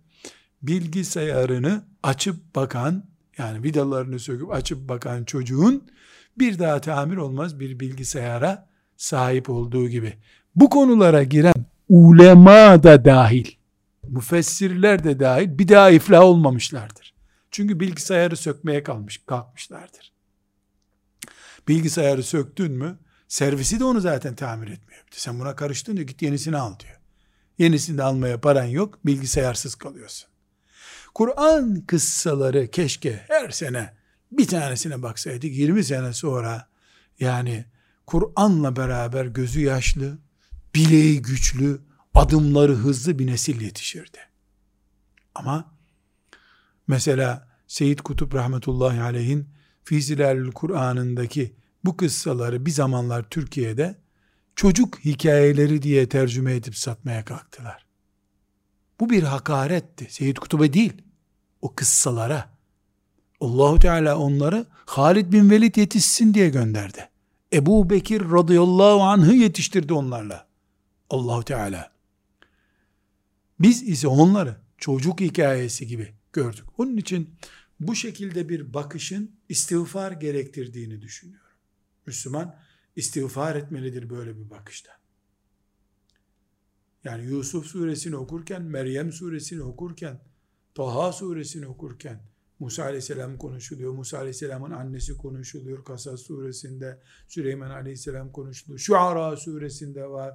bilgisayarını 0.62 1.84
açıp 2.02 2.54
bakan 2.54 3.04
yani 3.38 3.62
vidalarını 3.62 4.18
söküp 4.18 4.52
açıp 4.52 4.88
bakan 4.88 5.24
çocuğun 5.24 5.82
bir 6.38 6.58
daha 6.58 6.80
tamir 6.80 7.16
olmaz 7.16 7.60
bir 7.60 7.80
bilgisayara 7.80 8.68
sahip 8.96 9.50
olduğu 9.50 9.88
gibi. 9.88 10.14
Bu 10.56 10.70
konulara 10.70 11.22
giren 11.22 11.54
ulema 11.88 12.82
da 12.82 13.04
dahil, 13.04 13.46
müfessirler 14.08 15.04
de 15.04 15.20
dahil 15.20 15.58
bir 15.58 15.68
daha 15.68 15.90
iflah 15.90 16.20
olmamışlardır. 16.20 17.14
Çünkü 17.50 17.80
bilgisayarı 17.80 18.36
sökmeye 18.36 18.82
kalmış, 18.82 19.22
kalkmışlardır. 19.26 20.12
Bilgisayarı 21.68 22.22
söktün 22.22 22.72
mü, 22.72 22.98
servisi 23.28 23.80
de 23.80 23.84
onu 23.84 24.00
zaten 24.00 24.34
tamir 24.34 24.68
etmiyor. 24.68 25.02
Sen 25.10 25.40
buna 25.40 25.56
karıştın 25.56 25.96
diyor, 25.96 26.06
git 26.06 26.22
yenisini 26.22 26.56
al 26.56 26.78
diyor. 26.78 27.00
Yenisini 27.58 27.98
de 27.98 28.02
almaya 28.02 28.40
paran 28.40 28.64
yok, 28.64 28.98
bilgisayarsız 29.06 29.74
kalıyorsun. 29.74 30.28
Kur'an 31.14 31.80
kıssaları 31.86 32.70
keşke 32.70 33.24
her 33.28 33.50
sene 33.50 33.94
bir 34.32 34.46
tanesine 34.46 35.02
baksaydık 35.02 35.52
20 35.52 35.84
sene 35.84 36.12
sonra 36.12 36.68
yani 37.20 37.64
Kur'an'la 38.06 38.76
beraber 38.76 39.26
gözü 39.26 39.60
yaşlı, 39.60 40.18
bileği 40.74 41.22
güçlü, 41.22 41.80
adımları 42.14 42.72
hızlı 42.72 43.18
bir 43.18 43.26
nesil 43.26 43.60
yetişirdi. 43.60 44.18
Ama 45.34 45.74
mesela 46.86 47.48
Seyyid 47.66 47.98
Kutup 47.98 48.34
rahmetullahi 48.34 49.00
aleyhin 49.00 49.48
Fizilalül 49.84 50.52
Kur'an'ındaki 50.52 51.54
bu 51.84 51.96
kıssaları 51.96 52.66
bir 52.66 52.70
zamanlar 52.70 53.22
Türkiye'de 53.30 53.96
çocuk 54.56 55.04
hikayeleri 55.04 55.82
diye 55.82 56.08
tercüme 56.08 56.54
edip 56.54 56.76
satmaya 56.76 57.24
kalktılar. 57.24 57.86
Bu 59.00 59.10
bir 59.10 59.22
hakaretti. 59.22 60.06
Seyyid 60.10 60.36
Kutub'a 60.36 60.72
değil, 60.72 60.92
o 61.62 61.74
kıssalara. 61.74 62.52
Allahu 63.40 63.78
Teala 63.78 64.18
onları 64.18 64.66
Halid 64.86 65.32
bin 65.32 65.50
Velid 65.50 65.76
yetişsin 65.76 66.34
diye 66.34 66.48
gönderdi. 66.48 67.08
Ebu 67.52 67.90
Bekir 67.90 68.20
radıyallahu 68.20 69.02
anh'ı 69.02 69.34
yetiştirdi 69.34 69.92
onlarla. 69.92 70.46
Allahu 71.10 71.44
Teala. 71.44 71.92
Biz 73.60 73.82
ise 73.82 74.08
onları 74.08 74.56
çocuk 74.78 75.20
hikayesi 75.20 75.86
gibi 75.86 76.14
gördük. 76.32 76.64
Onun 76.78 76.96
için 76.96 77.30
bu 77.88 77.94
şekilde 77.94 78.48
bir 78.48 78.74
bakışın 78.74 79.30
istiğfar 79.48 80.12
gerektirdiğini 80.12 81.02
düşünüyorum. 81.02 81.56
Müslüman 82.06 82.56
istiğfar 82.96 83.56
etmelidir 83.56 84.10
böyle 84.10 84.38
bir 84.38 84.50
bakışta. 84.50 84.92
Yani 87.04 87.24
Yusuf 87.24 87.66
suresini 87.66 88.16
okurken, 88.16 88.62
Meryem 88.62 89.12
suresini 89.12 89.62
okurken, 89.62 90.20
Taha 90.74 91.12
suresini 91.12 91.66
okurken, 91.66 92.22
Musa 92.62 92.84
aleyhisselam 92.84 93.38
konuşuluyor. 93.38 93.92
Musa 93.92 94.18
aleyhisselamın 94.18 94.70
annesi 94.70 95.16
konuşuluyor. 95.16 95.84
Kasas 95.84 96.20
suresinde 96.20 97.00
Süleyman 97.28 97.70
aleyhisselam 97.70 98.32
konuşuluyor. 98.32 98.78
Şuara 98.78 99.36
suresinde 99.36 100.06
var. 100.06 100.34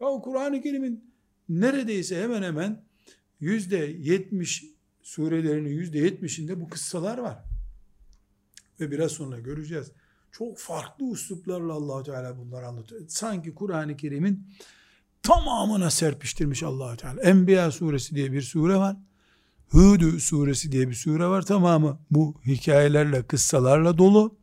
Ya 0.00 0.08
Kur'an-ı 0.24 0.62
Kerim'in 0.62 1.14
neredeyse 1.48 2.22
hemen 2.22 2.42
hemen 2.42 2.84
yüzde 3.40 3.76
yetmiş 3.98 4.64
surelerinin 5.06 5.70
yüzde 5.70 5.98
yetmişinde 5.98 6.60
bu 6.60 6.68
kıssalar 6.68 7.18
var. 7.18 7.38
Ve 8.80 8.90
biraz 8.90 9.12
sonra 9.12 9.38
göreceğiz. 9.38 9.92
Çok 10.32 10.58
farklı 10.58 11.12
üsluplarla 11.12 11.72
allah 11.72 12.02
Teala 12.02 12.38
bunları 12.38 12.66
anlatıyor. 12.66 13.00
Sanki 13.08 13.54
Kur'an-ı 13.54 13.96
Kerim'in 13.96 14.46
tamamına 15.22 15.90
serpiştirmiş 15.90 16.62
allah 16.62 16.96
Teala. 16.96 17.22
Enbiya 17.22 17.70
suresi 17.70 18.14
diye 18.14 18.32
bir 18.32 18.42
sure 18.42 18.76
var. 18.76 18.96
Hud 19.68 20.18
suresi 20.18 20.72
diye 20.72 20.88
bir 20.88 20.94
sure 20.94 21.26
var. 21.26 21.42
Tamamı 21.42 21.98
bu 22.10 22.40
hikayelerle, 22.46 23.22
kıssalarla 23.22 23.98
dolu. 23.98 24.38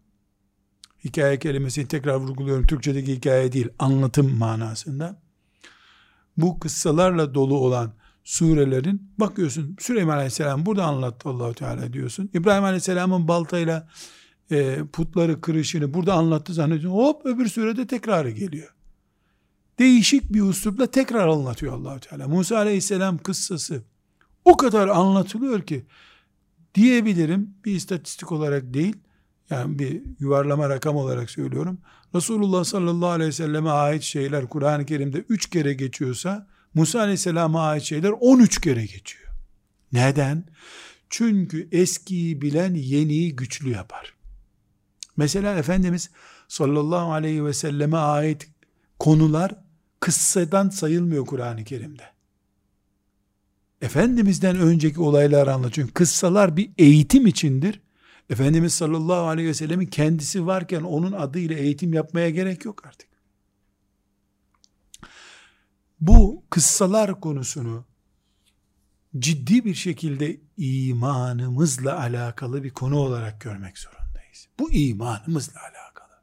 Hikaye 1.03 1.39
kelimesini 1.39 1.87
tekrar 1.87 2.15
vurguluyorum. 2.15 2.67
Türkçedeki 2.67 3.15
hikaye 3.15 3.51
değil, 3.51 3.69
anlatım 3.79 4.37
manasında. 4.37 5.21
Bu 6.37 6.59
kıssalarla 6.59 7.33
dolu 7.33 7.57
olan 7.57 7.93
surelerin 8.23 9.11
bakıyorsun 9.17 9.75
Süleyman 9.79 10.15
Aleyhisselam 10.15 10.65
burada 10.65 10.85
anlattı 10.85 11.29
Allahu 11.29 11.53
Teala 11.53 11.93
diyorsun. 11.93 12.29
İbrahim 12.33 12.63
Aleyhisselam'ın 12.63 13.27
baltayla 13.27 13.87
e, 14.51 14.79
putları 14.93 15.41
kırışını 15.41 15.93
burada 15.93 16.13
anlattı 16.13 16.53
zannediyorsun. 16.53 16.99
Hop 16.99 17.25
öbür 17.25 17.47
surede 17.47 17.87
tekrarı 17.87 18.29
geliyor. 18.29 18.73
Değişik 19.79 20.33
bir 20.33 20.41
üslupla 20.41 20.87
tekrar 20.87 21.27
anlatıyor 21.27 21.73
Allahu 21.73 21.99
Teala. 21.99 22.27
Musa 22.27 22.57
Aleyhisselam 22.57 23.17
kıssası 23.17 23.83
o 24.45 24.57
kadar 24.57 24.87
anlatılıyor 24.87 25.61
ki 25.61 25.85
diyebilirim 26.75 27.55
bir 27.65 27.75
istatistik 27.75 28.31
olarak 28.31 28.73
değil 28.73 28.95
yani 29.49 29.79
bir 29.79 30.01
yuvarlama 30.19 30.69
rakam 30.69 30.95
olarak 30.95 31.29
söylüyorum. 31.29 31.77
Resulullah 32.15 32.63
sallallahu 32.63 33.09
aleyhi 33.09 33.27
ve 33.27 33.33
selleme 33.33 33.69
ait 33.69 34.01
şeyler 34.01 34.49
Kur'an-ı 34.49 34.85
Kerim'de 34.85 35.25
üç 35.29 35.49
kere 35.49 35.73
geçiyorsa 35.73 36.47
Musa 36.73 36.99
aleyhisselama 36.99 37.67
ait 37.67 37.83
şeyler 37.83 38.09
13 38.09 38.61
kere 38.61 38.85
geçiyor. 38.85 39.29
Neden? 39.93 40.43
Çünkü 41.09 41.67
eskiyi 41.71 42.41
bilen 42.41 42.73
yeniyi 42.73 43.35
güçlü 43.35 43.69
yapar. 43.69 44.13
Mesela 45.17 45.55
Efendimiz 45.55 46.09
sallallahu 46.47 47.11
aleyhi 47.11 47.45
ve 47.45 47.53
selleme 47.53 47.97
ait 47.97 48.49
konular 48.99 49.55
kıssadan 49.99 50.69
sayılmıyor 50.69 51.25
Kur'an-ı 51.25 51.63
Kerim'de. 51.63 52.03
Efendimiz'den 53.81 54.55
önceki 54.55 55.01
olaylar 55.01 55.47
anlatıyor. 55.47 55.87
Kıssalar 55.89 56.57
bir 56.57 56.69
eğitim 56.77 57.27
içindir. 57.27 57.81
Efendimiz 58.29 58.73
sallallahu 58.73 59.27
aleyhi 59.27 59.47
ve 59.47 59.53
sellemin 59.53 59.85
kendisi 59.85 60.45
varken 60.45 60.81
onun 60.81 61.11
adıyla 61.11 61.57
eğitim 61.57 61.93
yapmaya 61.93 62.29
gerek 62.29 62.65
yok 62.65 62.85
artık. 62.85 63.12
Bu 66.03 66.43
kıssalar 66.49 67.21
konusunu 67.21 67.85
ciddi 69.19 69.65
bir 69.65 69.73
şekilde 69.73 70.41
imanımızla 70.57 71.99
alakalı 71.99 72.63
bir 72.63 72.69
konu 72.69 72.97
olarak 72.97 73.41
görmek 73.41 73.77
zorundayız. 73.77 74.47
Bu 74.59 74.71
imanımızla 74.71 75.59
alakalı. 75.61 76.21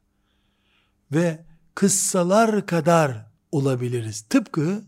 Ve 1.11 1.45
kıssalar 1.75 2.65
kadar 2.65 3.25
olabiliriz. 3.51 4.21
Tıpkı 4.21 4.83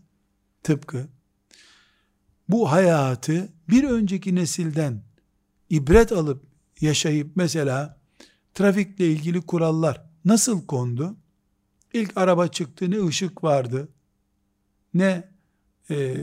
tıpkı 0.62 1.08
bu 2.48 2.72
hayatı 2.72 3.52
bir 3.68 3.84
önceki 3.84 4.34
nesilden 4.34 5.02
ibret 5.70 6.12
alıp 6.12 6.44
yaşayıp 6.80 7.36
mesela 7.36 8.00
trafikle 8.54 9.06
ilgili 9.06 9.40
kurallar 9.40 10.06
nasıl 10.24 10.66
kondu? 10.66 11.16
İlk 11.92 12.16
araba 12.16 12.48
çıktı 12.48 12.90
ne 12.90 13.06
ışık 13.06 13.44
vardı 13.44 13.88
ne 14.94 15.28
e, 15.90 16.16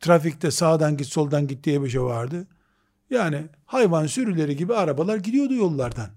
trafikte 0.00 0.50
sağdan 0.50 0.96
git 0.96 1.06
soldan 1.06 1.46
git 1.46 1.64
diye 1.64 1.82
bir 1.82 1.88
şey 1.88 2.02
vardı. 2.02 2.46
Yani 3.10 3.46
hayvan 3.66 4.06
sürüleri 4.06 4.56
gibi 4.56 4.74
arabalar 4.74 5.16
gidiyordu 5.16 5.54
yollardan. 5.54 6.10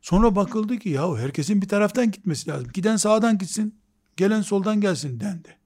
Sonra 0.00 0.36
bakıldı 0.36 0.78
ki 0.78 0.88
yahu 0.88 1.18
herkesin 1.18 1.62
bir 1.62 1.68
taraftan 1.68 2.10
gitmesi 2.10 2.50
lazım. 2.50 2.68
Giden 2.74 2.96
sağdan 2.96 3.38
gitsin, 3.38 3.74
gelen 4.16 4.40
soldan 4.40 4.80
gelsin 4.80 5.20
dendi. 5.20 5.56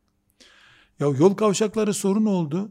Ya 1.01 1.07
yol 1.07 1.35
kavşakları 1.35 1.95
sorun 1.95 2.27
oldu. 2.27 2.71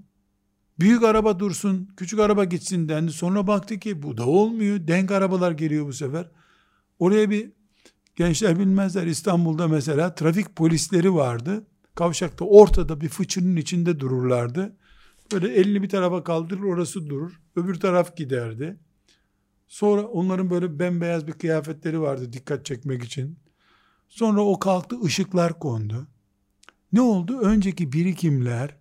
Büyük 0.80 1.04
araba 1.04 1.39
dursun, 1.39 1.89
küçük 1.97 2.19
araba 2.19 2.43
gitsin 2.43 2.89
dendi. 2.89 3.12
Sonra 3.12 3.47
baktı 3.47 3.80
ki 3.80 4.04
bu 4.04 4.17
da 4.17 4.26
olmuyor. 4.26 4.88
Denk 4.88 5.12
arabalar 5.12 5.52
geliyor 5.52 5.88
bu 5.88 5.93
sefer. 5.93 6.30
Oraya 7.00 7.30
bir 7.30 7.52
gençler 8.15 8.60
bilmezler 8.60 9.08
İstanbul'da 9.08 9.67
mesela 9.67 10.15
trafik 10.15 10.56
polisleri 10.56 11.13
vardı. 11.13 11.67
Kavşakta 11.98 12.46
ortada 12.46 13.02
bir 13.02 13.10
fıçının 13.10 13.56
içinde 13.56 14.00
dururlardı. 14.00 14.76
Böyle 15.32 15.54
elini 15.54 15.84
bir 15.84 15.90
tarafa 15.90 16.24
kaldırır 16.24 16.64
orası 16.64 17.10
durur. 17.10 17.42
Öbür 17.56 17.80
taraf 17.80 18.18
giderdi. 18.18 18.78
Sonra 19.68 20.02
onların 20.02 20.50
böyle 20.50 20.80
bembeyaz 20.80 21.28
bir 21.28 21.32
kıyafetleri 21.32 22.02
vardı 22.02 22.34
dikkat 22.34 22.66
çekmek 22.66 23.04
için. 23.04 23.40
Sonra 24.10 24.42
o 24.42 24.60
kalktı 24.60 25.02
ışıklar 25.04 25.60
kondu. 25.60 26.08
Ne 26.94 27.02
oldu? 27.02 27.40
Önceki 27.40 27.92
birikimler 27.92 28.76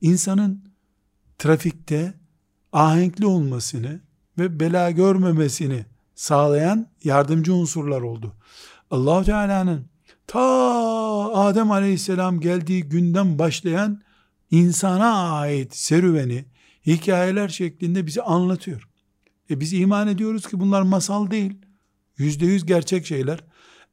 insanın 0.00 0.64
trafikte 1.38 2.14
ahenkli 2.72 3.26
olmasını 3.26 4.00
ve 4.38 4.60
bela 4.60 4.90
görmemesini 4.90 5.86
sağlayan 6.14 6.86
yardımcı 7.04 7.54
unsurlar 7.54 8.00
oldu. 8.00 8.36
allah 8.90 9.24
Teala'nın 9.24 9.86
ta 10.30 11.32
Adem 11.34 11.70
aleyhisselam 11.70 12.40
geldiği 12.40 12.82
günden 12.82 13.38
başlayan 13.38 14.00
insana 14.50 15.32
ait 15.32 15.76
serüveni 15.76 16.44
hikayeler 16.86 17.48
şeklinde 17.48 18.06
bize 18.06 18.22
anlatıyor. 18.22 18.88
E 19.50 19.60
biz 19.60 19.72
iman 19.72 20.08
ediyoruz 20.08 20.46
ki 20.46 20.60
bunlar 20.60 20.82
masal 20.82 21.30
değil. 21.30 21.52
Yüzde 22.16 22.46
yüz 22.46 22.66
gerçek 22.66 23.06
şeyler. 23.06 23.44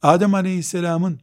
Adem 0.01 0.33
aleyhisselamın 0.33 1.19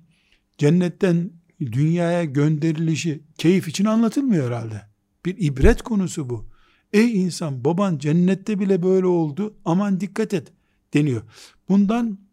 cennetten 0.59 1.31
dünyaya 1.61 2.25
gönderilişi 2.25 3.25
keyif 3.39 3.69
için 3.69 3.85
anlatılmıyor 3.85 4.47
herhalde. 4.47 4.83
Bir 5.27 5.37
ibret 5.39 5.83
konusu 5.83 6.31
bu. 6.31 6.49
Ey 6.93 7.23
insan 7.23 7.65
baban 7.65 7.99
cennette 7.99 8.61
bile 8.61 8.83
böyle 8.83 9.07
oldu 9.07 9.55
aman 9.65 10.01
dikkat 10.01 10.35
et 10.35 10.53
deniyor. 10.95 11.23
Bundan 11.69 12.24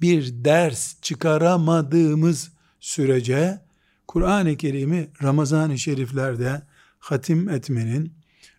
bir 0.00 0.44
ders 0.44 1.00
çıkaramadığımız 1.00 2.52
sürece 2.80 3.60
Kur'an-ı 4.08 4.56
Kerim'i 4.56 5.10
Ramazan-ı 5.22 5.78
Şeriflerde 5.78 6.62
hatim 6.98 7.48
etmenin, 7.48 8.12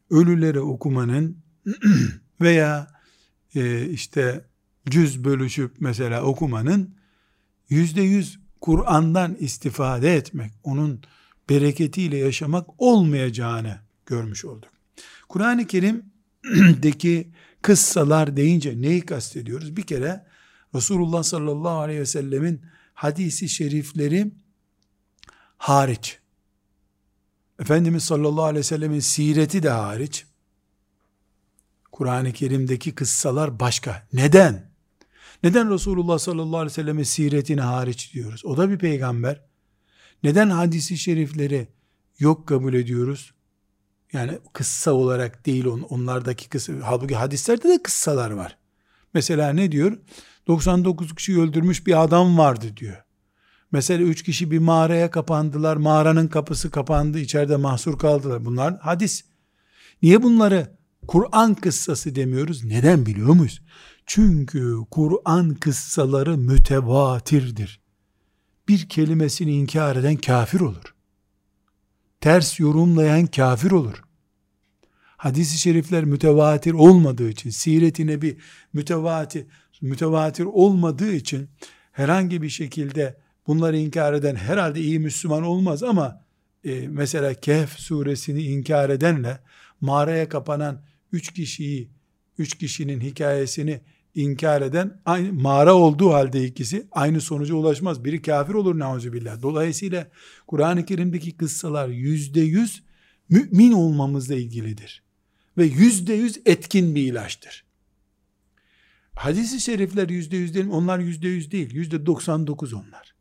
ölülere 0.09 0.59
okumanın 0.59 1.37
veya 2.41 2.87
e, 3.55 3.89
işte 3.89 4.45
cüz 4.89 5.23
bölüşüp 5.23 5.71
mesela 5.79 6.23
okumanın 6.23 6.95
yüzde 7.69 8.01
yüz 8.01 8.39
Kur'an'dan 8.61 9.35
istifade 9.35 10.15
etmek, 10.15 10.51
onun 10.63 11.01
bereketiyle 11.49 12.17
yaşamak 12.17 12.69
olmayacağını 12.77 13.79
görmüş 14.05 14.45
olduk. 14.45 14.69
Kur'an-ı 15.29 15.67
Kerim'deki 15.67 17.31
kıssalar 17.61 18.37
deyince 18.37 18.81
neyi 18.81 19.01
kastediyoruz? 19.01 19.77
Bir 19.77 19.83
kere 19.83 20.25
Resulullah 20.75 21.23
sallallahu 21.23 21.77
aleyhi 21.77 21.99
ve 21.99 22.05
sellemin 22.05 22.61
hadisi 22.93 23.49
şerifleri 23.49 24.31
hariç, 25.57 26.19
Efendimiz 27.59 28.03
sallallahu 28.03 28.43
aleyhi 28.43 28.59
ve 28.59 28.63
sellemin 28.63 28.99
sireti 28.99 29.63
de 29.63 29.69
hariç, 29.69 30.25
Kur'an-ı 31.91 32.33
Kerim'deki 32.33 32.95
kıssalar 32.95 33.59
başka. 33.59 34.07
Neden? 34.13 34.71
Neden 35.43 35.73
Resulullah 35.73 36.19
sallallahu 36.19 36.57
aleyhi 36.57 36.71
ve 36.71 36.75
sellemin 36.75 37.03
siretini 37.03 37.61
hariç 37.61 38.13
diyoruz? 38.13 38.45
O 38.45 38.57
da 38.57 38.69
bir 38.69 38.77
peygamber. 38.77 39.41
Neden 40.23 40.49
hadisi 40.49 40.97
şerifleri 40.97 41.67
yok 42.19 42.47
kabul 42.47 42.73
ediyoruz? 42.73 43.33
Yani 44.13 44.39
kıssa 44.53 44.93
olarak 44.93 45.45
değil 45.45 45.65
on, 45.65 45.81
onlardaki 45.81 46.49
kıssa. 46.49 46.73
Halbuki 46.83 47.15
hadislerde 47.15 47.69
de 47.69 47.83
kıssalar 47.83 48.31
var. 48.31 48.57
Mesela 49.13 49.53
ne 49.53 49.71
diyor? 49.71 49.97
99 50.47 51.15
kişi 51.15 51.39
öldürmüş 51.39 51.87
bir 51.87 52.03
adam 52.03 52.37
vardı 52.37 52.77
diyor. 52.77 53.03
Mesela 53.71 54.03
üç 54.03 54.23
kişi 54.23 54.51
bir 54.51 54.59
mağaraya 54.59 55.11
kapandılar. 55.11 55.77
Mağaranın 55.77 56.27
kapısı 56.27 56.71
kapandı. 56.71 57.19
içeride 57.19 57.55
mahsur 57.55 57.99
kaldılar. 57.99 58.45
Bunlar 58.45 58.79
hadis. 58.79 59.25
Niye 60.01 60.23
bunları 60.23 60.77
Kur'an 61.07 61.53
kıssası 61.53 62.15
demiyoruz? 62.15 62.63
Neden 62.63 63.05
biliyor 63.05 63.33
muyuz? 63.33 63.61
Çünkü 64.05 64.77
Kur'an 64.91 65.55
kıssaları 65.55 66.37
mütevatirdir. 66.37 67.81
Bir 68.67 68.89
kelimesini 68.89 69.51
inkar 69.51 69.95
eden 69.95 70.17
kafir 70.17 70.59
olur. 70.59 70.95
Ters 72.21 72.59
yorumlayan 72.59 73.25
kafir 73.25 73.71
olur. 73.71 74.01
Hadis-i 75.17 75.57
şerifler 75.57 76.05
mütevatir 76.05 76.73
olmadığı 76.73 77.29
için, 77.29 77.49
siret-i 77.49 78.07
nebi 78.07 78.37
mütevatir, 78.73 79.45
mütevatir 79.85 80.45
olmadığı 80.45 81.11
için 81.11 81.49
herhangi 81.91 82.41
bir 82.41 82.49
şekilde 82.49 83.17
bunları 83.47 83.77
inkar 83.77 84.13
eden 84.13 84.35
herhalde 84.35 84.81
iyi 84.81 84.99
Müslüman 84.99 85.43
olmaz 85.43 85.83
ama 85.83 86.21
e, 86.63 86.87
mesela 86.87 87.33
Kehf 87.33 87.79
suresini 87.79 88.43
inkar 88.43 88.89
edenle 88.89 89.39
mağaraya 89.81 90.29
kapanan 90.29 90.81
üç 91.11 91.33
kişiyi, 91.33 91.89
üç 92.37 92.57
kişinin 92.57 93.01
hikayesini 93.01 93.81
inkar 94.15 94.61
eden 94.61 95.01
aynı 95.05 95.33
mağara 95.33 95.73
olduğu 95.73 96.13
halde 96.13 96.45
ikisi 96.45 96.87
aynı 96.91 97.21
sonuca 97.21 97.55
ulaşmaz. 97.55 98.05
Biri 98.05 98.21
kafir 98.21 98.53
olur 98.53 98.79
nauzubillah. 98.79 99.41
Dolayısıyla 99.41 100.07
Kur'an-ı 100.47 100.85
Kerim'deki 100.85 101.37
kıssalar 101.37 101.87
yüzde 101.87 102.41
yüz 102.41 102.83
mümin 103.29 103.71
olmamızla 103.71 104.35
ilgilidir. 104.35 105.03
Ve 105.57 105.65
yüzde 105.65 106.13
yüz 106.13 106.39
etkin 106.45 106.95
bir 106.95 107.03
ilaçtır. 107.03 107.64
Hadis-i 109.15 109.61
şerifler 109.61 110.09
yüzde 110.09 110.37
yüz 110.37 110.53
değil, 110.53 110.67
onlar 110.71 110.99
yüzde 110.99 111.27
yüz 111.27 111.51
değil, 111.51 111.73
yüzde 111.73 112.05
doksan 112.05 112.47
dokuz 112.47 112.73
onlar. 112.73 113.15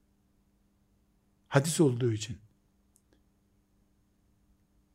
Hadis 1.49 1.81
olduğu 1.81 2.13
için. 2.13 2.37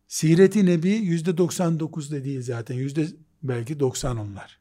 Siret-i 0.08 0.66
Nebi 0.66 0.90
yüzde 0.90 1.38
doksan 1.38 1.80
dokuz 1.80 2.12
da 2.12 2.24
değil 2.24 2.42
zaten, 2.42 2.76
yüzde 2.76 3.08
belki 3.44 3.80
doksan 3.80 4.18
onlar. 4.18 4.60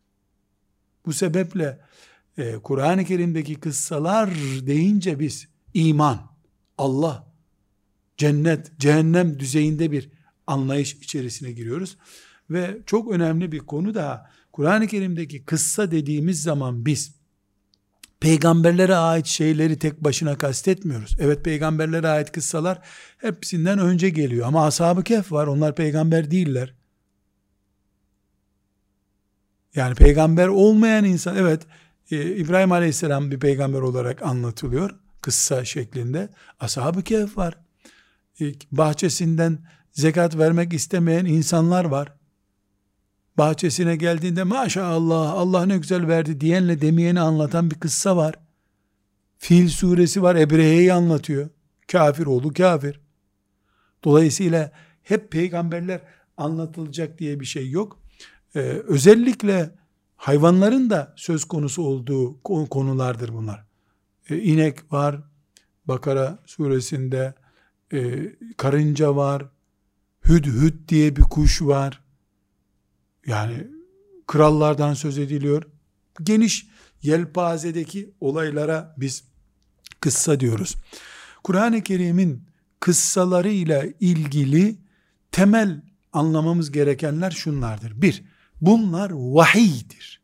Bu 1.07 1.13
sebeple 1.13 1.81
e, 2.39 2.53
Kur'an-ı 2.53 3.05
Kerim'deki 3.05 3.55
kıssalar 3.55 4.31
deyince 4.67 5.19
biz 5.21 5.49
iman, 5.75 6.31
Allah, 6.79 7.33
cennet, 8.17 8.81
cehennem 8.81 9.39
düzeyinde 9.39 9.93
bir 9.93 10.11
anlayış 10.47 10.95
içerisine 10.95 11.53
giriyoruz. 11.53 11.97
Ve 12.51 12.79
çok 12.87 13.13
önemli 13.13 13.53
bir 13.53 13.59
konu 13.59 13.95
daha 13.95 14.31
Kur'an-ı 14.59 14.87
Kerim'deki 14.87 15.45
kıssa 15.45 15.91
dediğimiz 15.91 16.43
zaman 16.43 16.87
biz 16.87 17.15
peygamberlere 18.21 18.95
ait 18.95 19.27
şeyleri 19.27 19.79
tek 19.79 20.05
başına 20.05 20.39
kastetmiyoruz. 20.39 21.17
Evet 21.21 21.45
peygamberlere 21.45 22.09
ait 22.09 22.33
kıssalar 22.33 22.81
hepsinden 23.19 23.79
önce 23.79 24.11
geliyor 24.11 24.47
ama 24.47 24.67
ashab-ı 24.67 25.05
kehf 25.05 25.33
var 25.33 25.47
onlar 25.47 25.75
peygamber 25.75 26.31
değiller. 26.31 26.75
Yani 29.75 29.95
peygamber 29.95 30.49
olmayan 30.49 31.05
insan 31.05 31.37
evet 31.37 31.63
e, 32.11 32.37
İbrahim 32.37 32.73
Aleyhisselam 32.73 33.31
bir 33.31 33.41
peygamber 33.41 33.81
olarak 33.81 34.23
anlatılıyor 34.23 34.91
kıssa 35.21 35.65
şeklinde. 35.65 36.29
Ashab-ı 36.61 37.03
kehf 37.03 37.37
var. 37.37 37.59
Bahçesinden 38.73 39.59
zekat 39.93 40.39
vermek 40.39 40.73
istemeyen 40.73 41.25
insanlar 41.25 41.85
var 41.85 42.18
bahçesine 43.39 43.97
geldiğinde 43.97 44.43
maşallah 44.43 45.33
Allah 45.33 45.67
ne 45.67 45.79
güzel 45.79 46.09
verdi 46.09 46.41
diyenle 46.41 46.81
demeyeni 46.81 47.21
anlatan 47.21 47.71
bir 47.71 47.77
kıssa 47.77 48.17
var. 48.17 48.35
Fil 49.39 49.69
suresi 49.69 50.23
var 50.23 50.37
Ebrehe'yi 50.37 50.93
anlatıyor. 50.93 51.49
Kafir 51.93 52.27
oğlu 52.27 52.53
kafir. 52.53 53.01
Dolayısıyla 54.05 54.73
hep 55.03 55.33
peygamberler 55.33 56.01
anlatılacak 56.37 57.19
diye 57.19 57.41
bir 57.41 57.45
şey 57.45 57.71
yok. 57.71 57.99
Ee, 58.55 58.61
özellikle 58.89 59.71
hayvanların 60.17 60.91
da 60.91 61.15
söz 61.17 61.45
konusu 61.45 61.83
olduğu 61.83 62.43
konulardır 62.43 63.33
bunlar. 63.33 63.65
Ee, 64.31 64.39
inek 64.39 64.93
var, 64.93 65.21
Bakara 65.85 66.39
suresinde 66.47 67.35
e, 67.93 68.33
karınca 68.57 69.17
var, 69.17 69.49
hüdhüd 70.29 70.89
diye 70.89 71.17
bir 71.17 71.23
kuş 71.23 71.63
var, 71.63 72.03
yani 73.29 73.67
krallardan 74.27 74.95
söz 74.95 75.19
ediliyor. 75.19 75.63
Geniş 76.23 76.69
yelpazedeki 77.03 78.15
olaylara 78.21 78.95
biz 78.97 79.25
kıssa 80.01 80.41
diyoruz. 80.41 80.77
Kur'an-ı 81.45 81.83
Kerim'in 81.83 82.45
kıssalarıyla 82.81 83.85
ilgili 84.01 84.79
temel 85.33 85.83
anlamamız 86.13 86.73
gerekenler 86.73 87.31
şunlardır. 87.31 88.03
Bir, 88.03 88.25
bunlar 88.61 89.11
vahiydir. 89.15 90.21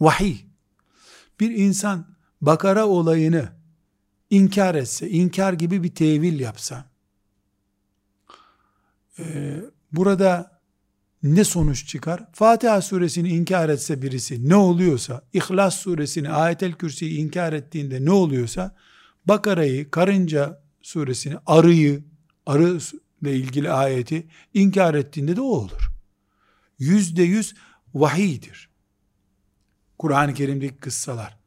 Vahiy. 0.00 0.36
Bir 1.40 1.50
insan 1.50 2.14
Bakara 2.40 2.86
olayını 2.86 3.48
inkar 4.30 4.74
etse, 4.74 5.10
inkar 5.10 5.52
gibi 5.52 5.82
bir 5.82 5.94
tevil 5.94 6.40
yapsa, 6.40 6.84
e, 9.18 9.56
burada 9.92 10.53
ne 11.24 11.44
sonuç 11.44 11.86
çıkar? 11.86 12.26
Fatiha 12.32 12.82
suresini 12.82 13.28
inkar 13.28 13.68
etse 13.68 14.02
birisi 14.02 14.48
ne 14.48 14.56
oluyorsa, 14.56 15.22
İhlas 15.32 15.76
suresini, 15.76 16.30
Ayetel 16.30 16.72
Kürsi'yi 16.72 17.18
inkar 17.18 17.52
ettiğinde 17.52 18.04
ne 18.04 18.10
oluyorsa, 18.10 18.76
Bakara'yı, 19.26 19.90
Karınca 19.90 20.62
suresini, 20.82 21.36
arıyı, 21.46 22.04
arı 22.46 22.78
ile 23.22 23.36
ilgili 23.36 23.70
ayeti 23.70 24.26
inkar 24.54 24.94
ettiğinde 24.94 25.36
de 25.36 25.40
o 25.40 25.44
olur. 25.44 25.90
Yüzde 26.78 27.22
yüz 27.22 27.54
vahiydir. 27.94 28.68
Kur'an-ı 29.98 30.34
Kerim'deki 30.34 30.76
kıssalar. 30.76 31.38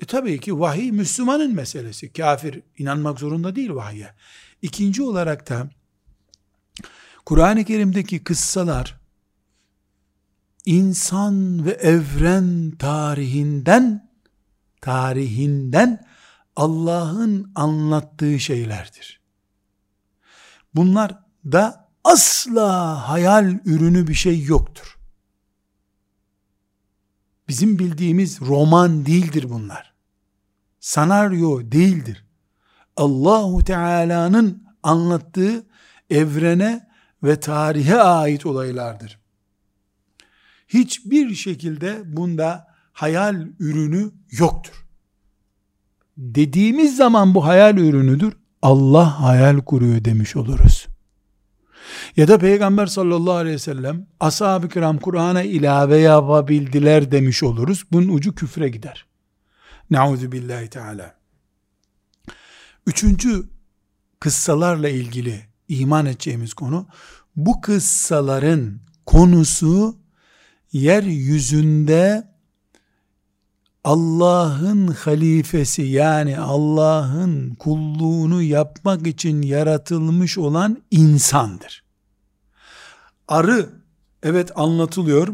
E 0.00 0.04
tabii 0.04 0.40
ki 0.40 0.60
vahiy 0.60 0.90
Müslümanın 0.90 1.54
meselesi. 1.54 2.12
Kafir 2.12 2.62
inanmak 2.78 3.20
zorunda 3.20 3.56
değil 3.56 3.70
vahye. 3.70 4.14
İkinci 4.62 5.02
olarak 5.02 5.48
da 5.50 5.70
Kur'an-ı 7.26 7.64
Kerim'deki 7.64 8.24
kıssalar 8.24 8.99
insan 10.66 11.66
ve 11.66 11.70
evren 11.70 12.70
tarihinden 12.78 14.10
tarihinden 14.80 16.06
Allah'ın 16.56 17.52
anlattığı 17.54 18.40
şeylerdir. 18.40 19.20
Bunlar 20.74 21.18
da 21.44 21.88
asla 22.04 23.08
hayal 23.08 23.58
ürünü 23.64 24.06
bir 24.06 24.14
şey 24.14 24.42
yoktur. 24.42 24.98
Bizim 27.48 27.78
bildiğimiz 27.78 28.40
roman 28.40 29.06
değildir 29.06 29.46
bunlar. 29.50 29.94
Sanaryo 30.80 31.60
değildir. 31.72 32.24
Allahu 32.96 33.64
Teala'nın 33.64 34.64
anlattığı 34.82 35.66
evrene 36.10 36.88
ve 37.22 37.40
tarihe 37.40 37.96
ait 37.96 38.46
olaylardır. 38.46 39.19
Hiçbir 40.74 41.34
şekilde 41.34 42.02
bunda 42.04 42.66
hayal 42.92 43.46
ürünü 43.58 44.10
yoktur. 44.30 44.86
Dediğimiz 46.16 46.96
zaman 46.96 47.34
bu 47.34 47.44
hayal 47.46 47.76
ürünüdür. 47.76 48.36
Allah 48.62 49.20
hayal 49.22 49.60
kuruyor 49.60 50.04
demiş 50.04 50.36
oluruz. 50.36 50.86
Ya 52.16 52.28
da 52.28 52.38
Peygamber 52.38 52.86
sallallahu 52.86 53.34
aleyhi 53.34 53.54
ve 53.54 53.58
sellem 53.58 54.06
ashab-ı 54.20 54.68
kiram 54.68 54.98
Kur'an'a 54.98 55.42
ilave 55.42 55.98
yapabildiler 55.98 57.10
demiş 57.10 57.42
oluruz. 57.42 57.84
Bunun 57.92 58.08
ucu 58.08 58.34
küfre 58.34 58.68
gider. 58.68 59.06
Nauzu 59.90 60.32
billahi 60.32 60.68
teala. 60.68 61.14
Üçüncü 62.86 63.48
kıssalarla 64.20 64.88
ilgili 64.88 65.40
iman 65.68 66.06
edeceğimiz 66.06 66.54
konu 66.54 66.86
bu 67.36 67.60
kıssaların 67.60 68.80
konusu 69.06 69.98
yeryüzünde 70.72 72.30
Allah'ın 73.84 74.86
halifesi 74.88 75.82
yani 75.82 76.38
Allah'ın 76.38 77.54
kulluğunu 77.54 78.42
yapmak 78.42 79.06
için 79.06 79.42
yaratılmış 79.42 80.38
olan 80.38 80.82
insandır. 80.90 81.84
Arı 83.28 83.70
evet 84.22 84.58
anlatılıyor. 84.58 85.28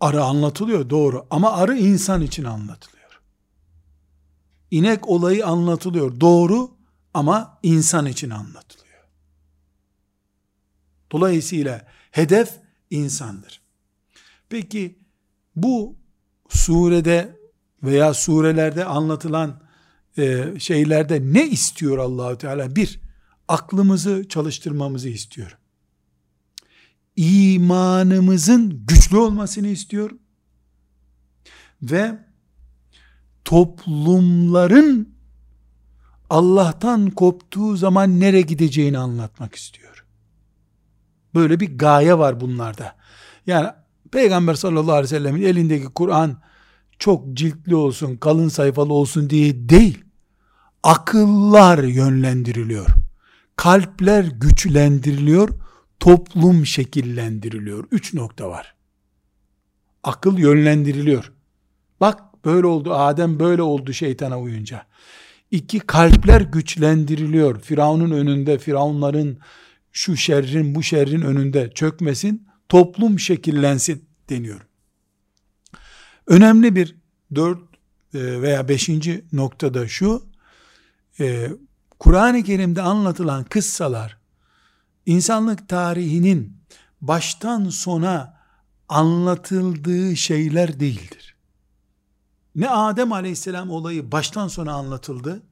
Arı 0.00 0.24
anlatılıyor 0.24 0.90
doğru 0.90 1.26
ama 1.30 1.52
arı 1.52 1.76
insan 1.76 2.22
için 2.22 2.44
anlatılıyor. 2.44 3.20
İnek 4.70 5.08
olayı 5.08 5.46
anlatılıyor 5.46 6.20
doğru 6.20 6.70
ama 7.14 7.58
insan 7.62 8.06
için 8.06 8.30
anlatılıyor. 8.30 8.82
Dolayısıyla 11.12 11.86
hedef 12.10 12.61
insandır. 12.92 13.60
Peki 14.48 14.98
bu 15.56 15.96
surede 16.48 17.36
veya 17.82 18.14
surelerde 18.14 18.84
anlatılan 18.84 19.62
e, 20.18 20.54
şeylerde 20.58 21.20
ne 21.22 21.48
istiyor 21.48 21.98
Allahü 21.98 22.38
Teala? 22.38 22.76
Bir, 22.76 23.00
aklımızı 23.48 24.28
çalıştırmamızı 24.28 25.08
istiyor. 25.08 25.58
İmanımızın 27.16 28.86
güçlü 28.86 29.16
olmasını 29.16 29.68
istiyor. 29.68 30.10
Ve 31.82 32.18
toplumların 33.44 35.14
Allah'tan 36.30 37.10
koptuğu 37.10 37.76
zaman 37.76 38.20
nereye 38.20 38.42
gideceğini 38.42 38.98
anlatmak 38.98 39.54
istiyor. 39.54 39.81
Böyle 41.34 41.60
bir 41.60 41.78
gaye 41.78 42.18
var 42.18 42.40
bunlarda. 42.40 42.96
Yani 43.46 43.68
Peygamber 44.12 44.54
sallallahu 44.54 44.92
aleyhi 44.92 45.14
ve 45.14 45.18
sellemin 45.18 45.42
elindeki 45.42 45.84
Kur'an 45.86 46.42
çok 46.98 47.34
ciltli 47.34 47.74
olsun, 47.74 48.16
kalın 48.16 48.48
sayfalı 48.48 48.92
olsun 48.92 49.30
diye 49.30 49.68
değil. 49.68 50.04
Akıllar 50.82 51.78
yönlendiriliyor. 51.84 52.86
Kalpler 53.56 54.24
güçlendiriliyor. 54.24 55.48
Toplum 56.00 56.66
şekillendiriliyor. 56.66 57.84
Üç 57.90 58.14
nokta 58.14 58.48
var. 58.50 58.74
Akıl 60.04 60.38
yönlendiriliyor. 60.38 61.32
Bak 62.00 62.44
böyle 62.44 62.66
oldu, 62.66 62.94
Adem 62.94 63.38
böyle 63.38 63.62
oldu 63.62 63.92
şeytana 63.92 64.40
uyunca. 64.40 64.86
İki, 65.50 65.80
kalpler 65.80 66.40
güçlendiriliyor. 66.40 67.60
Firavun'un 67.60 68.10
önünde, 68.10 68.58
Firavunların 68.58 69.36
şu 69.92 70.16
şerrin, 70.16 70.74
bu 70.74 70.82
şerrin 70.82 71.22
önünde 71.22 71.70
çökmesin 71.74 72.48
toplum 72.68 73.18
şekillensin 73.18 74.08
deniyor. 74.30 74.60
Önemli 76.26 76.76
bir 76.76 76.96
dört 77.34 77.58
e, 78.14 78.42
veya 78.42 78.68
beşinci 78.68 79.24
noktada 79.32 79.88
şu, 79.88 80.26
e, 81.20 81.48
Kur'an-ı 81.98 82.42
Kerim'de 82.42 82.82
anlatılan 82.82 83.44
kıssalar, 83.44 84.18
insanlık 85.06 85.68
tarihinin 85.68 86.56
baştan 87.00 87.68
sona 87.68 88.42
anlatıldığı 88.88 90.16
şeyler 90.16 90.80
değildir. 90.80 91.36
Ne 92.54 92.70
Adem 92.70 93.12
aleyhisselam 93.12 93.70
olayı 93.70 94.12
baştan 94.12 94.48
sona 94.48 94.72
anlatıldı, 94.72 95.42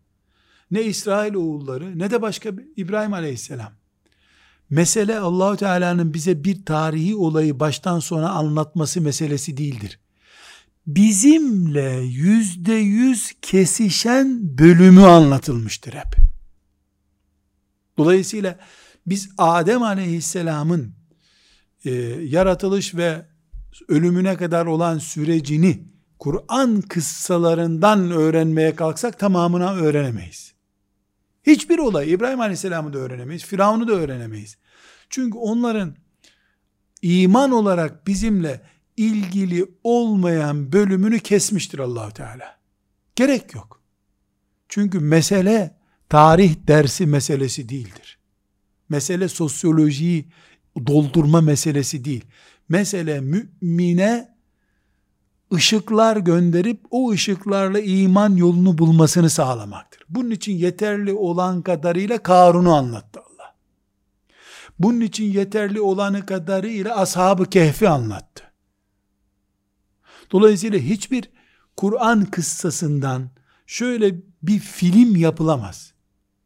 ne 0.70 0.82
İsrail 0.82 1.34
oğulları, 1.34 1.98
ne 1.98 2.10
de 2.10 2.22
başka 2.22 2.50
İbrahim 2.76 3.12
aleyhisselam. 3.12 3.79
Mesele 4.70 5.18
Allahu 5.18 5.56
Teala'nın 5.56 6.14
bize 6.14 6.44
bir 6.44 6.64
tarihi 6.64 7.16
olayı 7.16 7.60
baştan 7.60 7.98
sona 7.98 8.30
anlatması 8.30 9.00
meselesi 9.00 9.56
değildir. 9.56 10.00
Bizimle 10.86 12.00
yüzde 12.02 12.72
yüz 12.74 13.32
kesişen 13.42 14.58
bölümü 14.58 15.02
anlatılmıştır 15.02 15.92
hep. 15.92 16.16
Dolayısıyla 17.98 18.58
biz 19.06 19.30
Adem 19.38 19.82
Aleyhisselam'ın 19.82 20.94
e, 21.84 21.90
yaratılış 22.24 22.94
ve 22.94 23.26
ölümüne 23.88 24.36
kadar 24.36 24.66
olan 24.66 24.98
sürecini 24.98 25.84
Kur'an 26.18 26.80
kıssalarından 26.80 28.10
öğrenmeye 28.10 28.76
kalksak 28.76 29.18
tamamına 29.18 29.74
öğrenemeyiz. 29.74 30.54
Hiçbir 31.42 31.78
olay 31.78 32.12
İbrahim 32.12 32.40
Aleyhisselam'ı 32.40 32.92
da 32.92 32.98
öğrenemeyiz, 32.98 33.44
Firavun'u 33.44 33.88
da 33.88 33.92
öğrenemeyiz. 33.92 34.56
Çünkü 35.10 35.38
onların 35.38 35.96
iman 37.02 37.50
olarak 37.50 38.06
bizimle 38.06 38.60
ilgili 38.96 39.66
olmayan 39.84 40.72
bölümünü 40.72 41.18
kesmiştir 41.20 41.78
allah 41.78 42.10
Teala. 42.10 42.58
Gerek 43.16 43.54
yok. 43.54 43.82
Çünkü 44.68 45.00
mesele 45.00 45.76
tarih 46.08 46.54
dersi 46.68 47.06
meselesi 47.06 47.68
değildir. 47.68 48.18
Mesele 48.88 49.28
sosyolojiyi 49.28 50.28
doldurma 50.86 51.40
meselesi 51.40 52.04
değil. 52.04 52.24
Mesele 52.68 53.20
mümine 53.20 54.39
ışıklar 55.54 56.16
gönderip 56.16 56.80
o 56.90 57.10
ışıklarla 57.10 57.80
iman 57.80 58.36
yolunu 58.36 58.78
bulmasını 58.78 59.30
sağlamaktır. 59.30 60.04
Bunun 60.08 60.30
için 60.30 60.52
yeterli 60.52 61.12
olan 61.12 61.62
kadarıyla 61.62 62.22
Karun'u 62.22 62.74
anlattı 62.74 63.20
Allah. 63.20 63.54
Bunun 64.78 65.00
için 65.00 65.24
yeterli 65.24 65.80
olanı 65.80 66.26
kadarıyla 66.26 66.96
Ashab-ı 66.96 67.46
Kehf'i 67.46 67.88
anlattı. 67.88 68.44
Dolayısıyla 70.32 70.78
hiçbir 70.78 71.30
Kur'an 71.76 72.24
kıssasından 72.24 73.30
şöyle 73.66 74.14
bir 74.42 74.58
film 74.58 75.16
yapılamaz. 75.16 75.92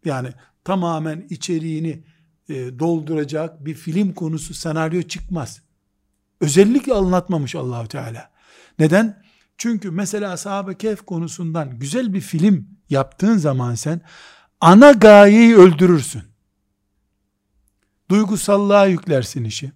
Yani 0.04 0.28
tamamen 0.64 1.26
içeriğini 1.30 2.04
e, 2.48 2.78
dolduracak 2.78 3.64
bir 3.64 3.74
film 3.74 4.12
konusu 4.12 4.54
senaryo 4.54 5.02
çıkmaz. 5.02 5.62
Özellikle 6.40 6.94
anlatmamış 6.94 7.54
Allahu 7.54 7.88
Teala. 7.88 8.33
Neden? 8.78 9.24
Çünkü 9.58 9.90
mesela 9.90 10.36
sahabe 10.36 10.78
kehf 10.78 11.02
konusundan 11.02 11.78
güzel 11.78 12.12
bir 12.12 12.20
film 12.20 12.68
yaptığın 12.90 13.36
zaman 13.36 13.74
sen 13.74 14.00
ana 14.60 14.92
gayeyi 14.92 15.56
öldürürsün. 15.56 16.22
Duygusallığa 18.10 18.86
yüklersin 18.86 19.44
işi. 19.44 19.72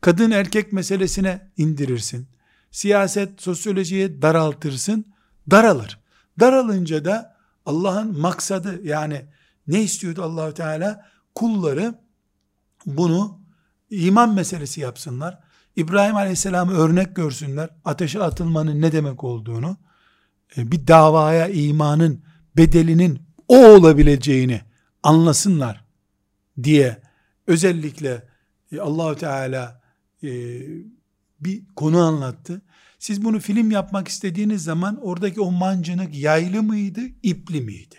Kadın 0.00 0.30
erkek 0.30 0.72
meselesine 0.72 1.50
indirirsin. 1.56 2.28
Siyaset, 2.70 3.42
sosyolojiye 3.42 4.22
daraltırsın. 4.22 5.04
Daralır. 5.50 6.00
Daralınca 6.40 7.04
da 7.04 7.36
Allah'ın 7.66 8.18
maksadı 8.20 8.86
yani 8.86 9.26
ne 9.66 9.82
istiyordu 9.82 10.22
Allahu 10.22 10.54
Teala? 10.54 11.06
Kulları 11.34 11.94
bunu 12.86 13.40
iman 13.90 14.34
meselesi 14.34 14.80
yapsınlar. 14.80 15.38
İbrahim 15.78 16.16
Aleyhisselam'ı 16.16 16.72
örnek 16.72 17.16
görsünler. 17.16 17.70
Ateşe 17.84 18.22
atılmanın 18.22 18.82
ne 18.82 18.92
demek 18.92 19.24
olduğunu, 19.24 19.76
e, 20.56 20.72
bir 20.72 20.86
davaya 20.86 21.48
imanın 21.48 22.22
bedelinin 22.56 23.22
o 23.48 23.66
olabileceğini 23.66 24.60
anlasınlar 25.02 25.84
diye 26.62 27.02
özellikle 27.46 28.28
e, 28.72 28.80
Allahu 28.80 29.16
Teala 29.16 29.80
e, 30.22 30.28
bir 31.40 31.62
konu 31.76 32.02
anlattı. 32.02 32.62
Siz 32.98 33.24
bunu 33.24 33.40
film 33.40 33.70
yapmak 33.70 34.08
istediğiniz 34.08 34.64
zaman 34.64 34.98
oradaki 35.02 35.40
o 35.40 35.50
mancınık 35.50 36.14
yaylı 36.14 36.62
mıydı, 36.62 37.00
ipli 37.22 37.60
miydi? 37.60 37.96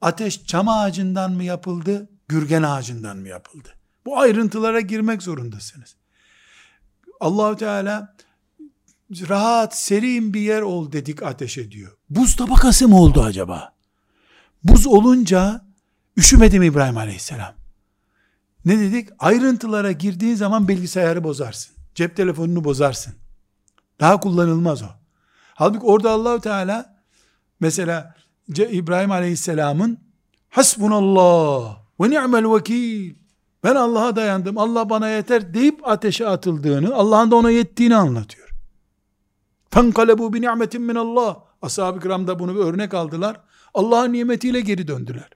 Ateş 0.00 0.46
çam 0.46 0.68
ağacından 0.68 1.32
mı 1.32 1.44
yapıldı, 1.44 2.08
gürgen 2.28 2.62
ağacından 2.62 3.16
mı 3.16 3.28
yapıldı? 3.28 3.68
Bu 4.06 4.18
ayrıntılara 4.18 4.80
girmek 4.80 5.22
zorundasınız. 5.22 5.96
Allahu 7.22 7.56
Teala 7.56 8.14
rahat, 9.28 9.76
serin 9.76 10.34
bir 10.34 10.40
yer 10.40 10.62
ol 10.62 10.92
dedik 10.92 11.22
ateşe 11.22 11.70
diyor. 11.70 11.92
Buz 12.10 12.36
tabakası 12.36 12.88
mı 12.88 13.00
oldu 13.00 13.22
acaba? 13.22 13.74
Buz 14.64 14.86
olunca 14.86 15.64
üşümedi 16.16 16.58
mi 16.58 16.66
İbrahim 16.66 16.96
Aleyhisselam? 16.96 17.54
Ne 18.64 18.78
dedik? 18.78 19.08
Ayrıntılara 19.18 19.92
girdiğin 19.92 20.34
zaman 20.34 20.68
bilgisayarı 20.68 21.24
bozarsın. 21.24 21.74
Cep 21.94 22.16
telefonunu 22.16 22.64
bozarsın. 22.64 23.14
Daha 24.00 24.20
kullanılmaz 24.20 24.82
o. 24.82 24.88
Halbuki 25.54 25.86
orada 25.86 26.10
Allahu 26.10 26.40
Teala 26.40 27.04
mesela 27.60 28.14
İbrahim 28.56 29.10
Aleyhisselam'ın 29.10 29.98
hasbunallah 30.48 31.78
ve 32.00 32.10
ni'mel 32.10 32.54
vekil 32.54 33.21
ben 33.64 33.74
Allah'a 33.74 34.16
dayandım, 34.16 34.58
Allah 34.58 34.90
bana 34.90 35.08
yeter 35.08 35.54
deyip 35.54 35.88
ateşe 35.88 36.26
atıldığını, 36.26 36.94
Allah'ın 36.94 37.30
da 37.30 37.36
ona 37.36 37.50
yettiğini 37.50 37.96
anlatıyor. 37.96 38.48
Bi 39.76 40.42
ni'metin 40.42 40.82
min 40.82 40.94
Allah. 40.94 41.44
Ashab-ı 41.62 42.00
kiram 42.00 42.26
da 42.26 42.38
bunu 42.38 42.54
bir 42.54 42.60
örnek 42.60 42.94
aldılar. 42.94 43.40
Allah'ın 43.74 44.12
nimetiyle 44.12 44.60
geri 44.60 44.88
döndüler. 44.88 45.30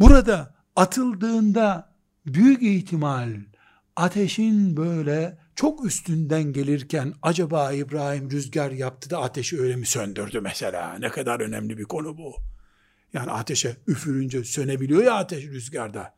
Burada 0.00 0.54
atıldığında 0.76 1.94
büyük 2.26 2.62
ihtimal 2.62 3.28
ateşin 3.96 4.76
böyle 4.76 5.38
çok 5.54 5.86
üstünden 5.86 6.42
gelirken 6.42 7.14
acaba 7.22 7.72
İbrahim 7.72 8.30
rüzgar 8.30 8.70
yaptı 8.70 9.10
da 9.10 9.22
ateşi 9.22 9.60
öyle 9.60 9.76
mi 9.76 9.86
söndürdü 9.86 10.40
mesela? 10.40 10.94
Ne 10.98 11.08
kadar 11.08 11.40
önemli 11.40 11.78
bir 11.78 11.84
konu 11.84 12.18
bu. 12.18 12.34
Yani 13.12 13.30
ateşe 13.30 13.76
üfürünce 13.86 14.44
sönebiliyor 14.44 15.02
ya 15.02 15.14
ateş 15.14 15.44
rüzgarda. 15.44 16.17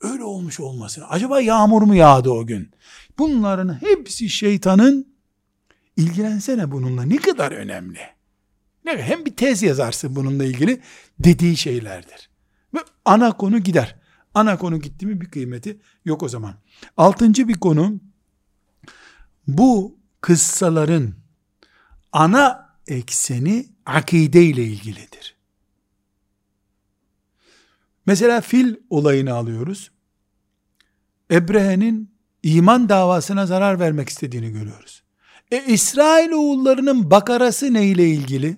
Öyle 0.00 0.24
olmuş 0.24 0.60
olmasın. 0.60 1.04
Acaba 1.08 1.40
yağmur 1.40 1.82
mu 1.82 1.94
yağdı 1.94 2.30
o 2.30 2.46
gün? 2.46 2.70
Bunların 3.18 3.80
hepsi 3.80 4.28
şeytanın 4.28 5.14
ilgilensene 5.96 6.70
bununla 6.70 7.02
ne 7.02 7.16
kadar 7.16 7.52
önemli. 7.52 8.00
Ne 8.84 9.02
hem 9.02 9.26
bir 9.26 9.36
tez 9.36 9.62
yazarsın 9.62 10.16
bununla 10.16 10.44
ilgili 10.44 10.80
dediği 11.18 11.56
şeylerdir. 11.56 12.30
Ve 12.74 12.78
ana 13.04 13.36
konu 13.36 13.58
gider. 13.58 13.96
Ana 14.34 14.58
konu 14.58 14.80
gitti 14.80 15.06
mi 15.06 15.20
bir 15.20 15.30
kıymeti 15.30 15.80
yok 16.04 16.22
o 16.22 16.28
zaman. 16.28 16.54
Altıncı 16.96 17.48
bir 17.48 17.54
konu 17.54 18.00
bu 19.46 19.98
kıssaların 20.20 21.14
ana 22.12 22.76
ekseni 22.86 23.66
akide 23.86 24.44
ile 24.44 24.64
ilgilidir. 24.64 25.39
Mesela 28.10 28.40
fil 28.40 28.74
olayını 28.90 29.34
alıyoruz. 29.34 29.90
Ebrehe'nin 31.30 32.10
iman 32.42 32.88
davasına 32.88 33.46
zarar 33.46 33.80
vermek 33.80 34.08
istediğini 34.08 34.52
görüyoruz. 34.52 35.02
E 35.50 35.64
İsrail 35.66 36.32
oğullarının 36.32 37.10
bakarası 37.10 37.74
neyle 37.74 38.08
ilgili? 38.08 38.56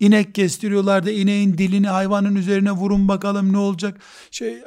İnek 0.00 0.34
kestiriyorlar 0.34 1.06
da 1.06 1.10
ineğin 1.10 1.58
dilini 1.58 1.88
hayvanın 1.88 2.34
üzerine 2.34 2.72
vurun 2.72 3.08
bakalım 3.08 3.52
ne 3.52 3.58
olacak? 3.58 4.00
Şey 4.30 4.62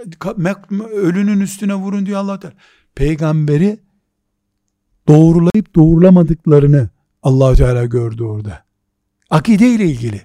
ölünün 0.93 1.39
üstüne 1.39 1.75
vurun 1.75 2.05
diyor 2.05 2.19
Allah 2.19 2.39
Teala. 2.39 2.55
Peygamberi 2.95 3.79
doğrulayıp 5.07 5.75
doğrulamadıklarını 5.75 6.89
Allah 7.23 7.55
Teala 7.55 7.85
gördü 7.85 8.23
orada. 8.23 8.63
Akide 9.29 9.69
ile 9.69 9.85
ilgili. 9.85 10.21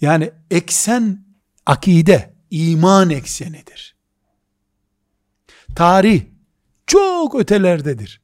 Yani 0.00 0.30
eksen 0.50 1.24
akide, 1.66 2.35
iman 2.50 3.10
eksenidir. 3.10 3.96
Tarih 5.74 6.22
çok 6.86 7.34
ötelerdedir. 7.34 8.20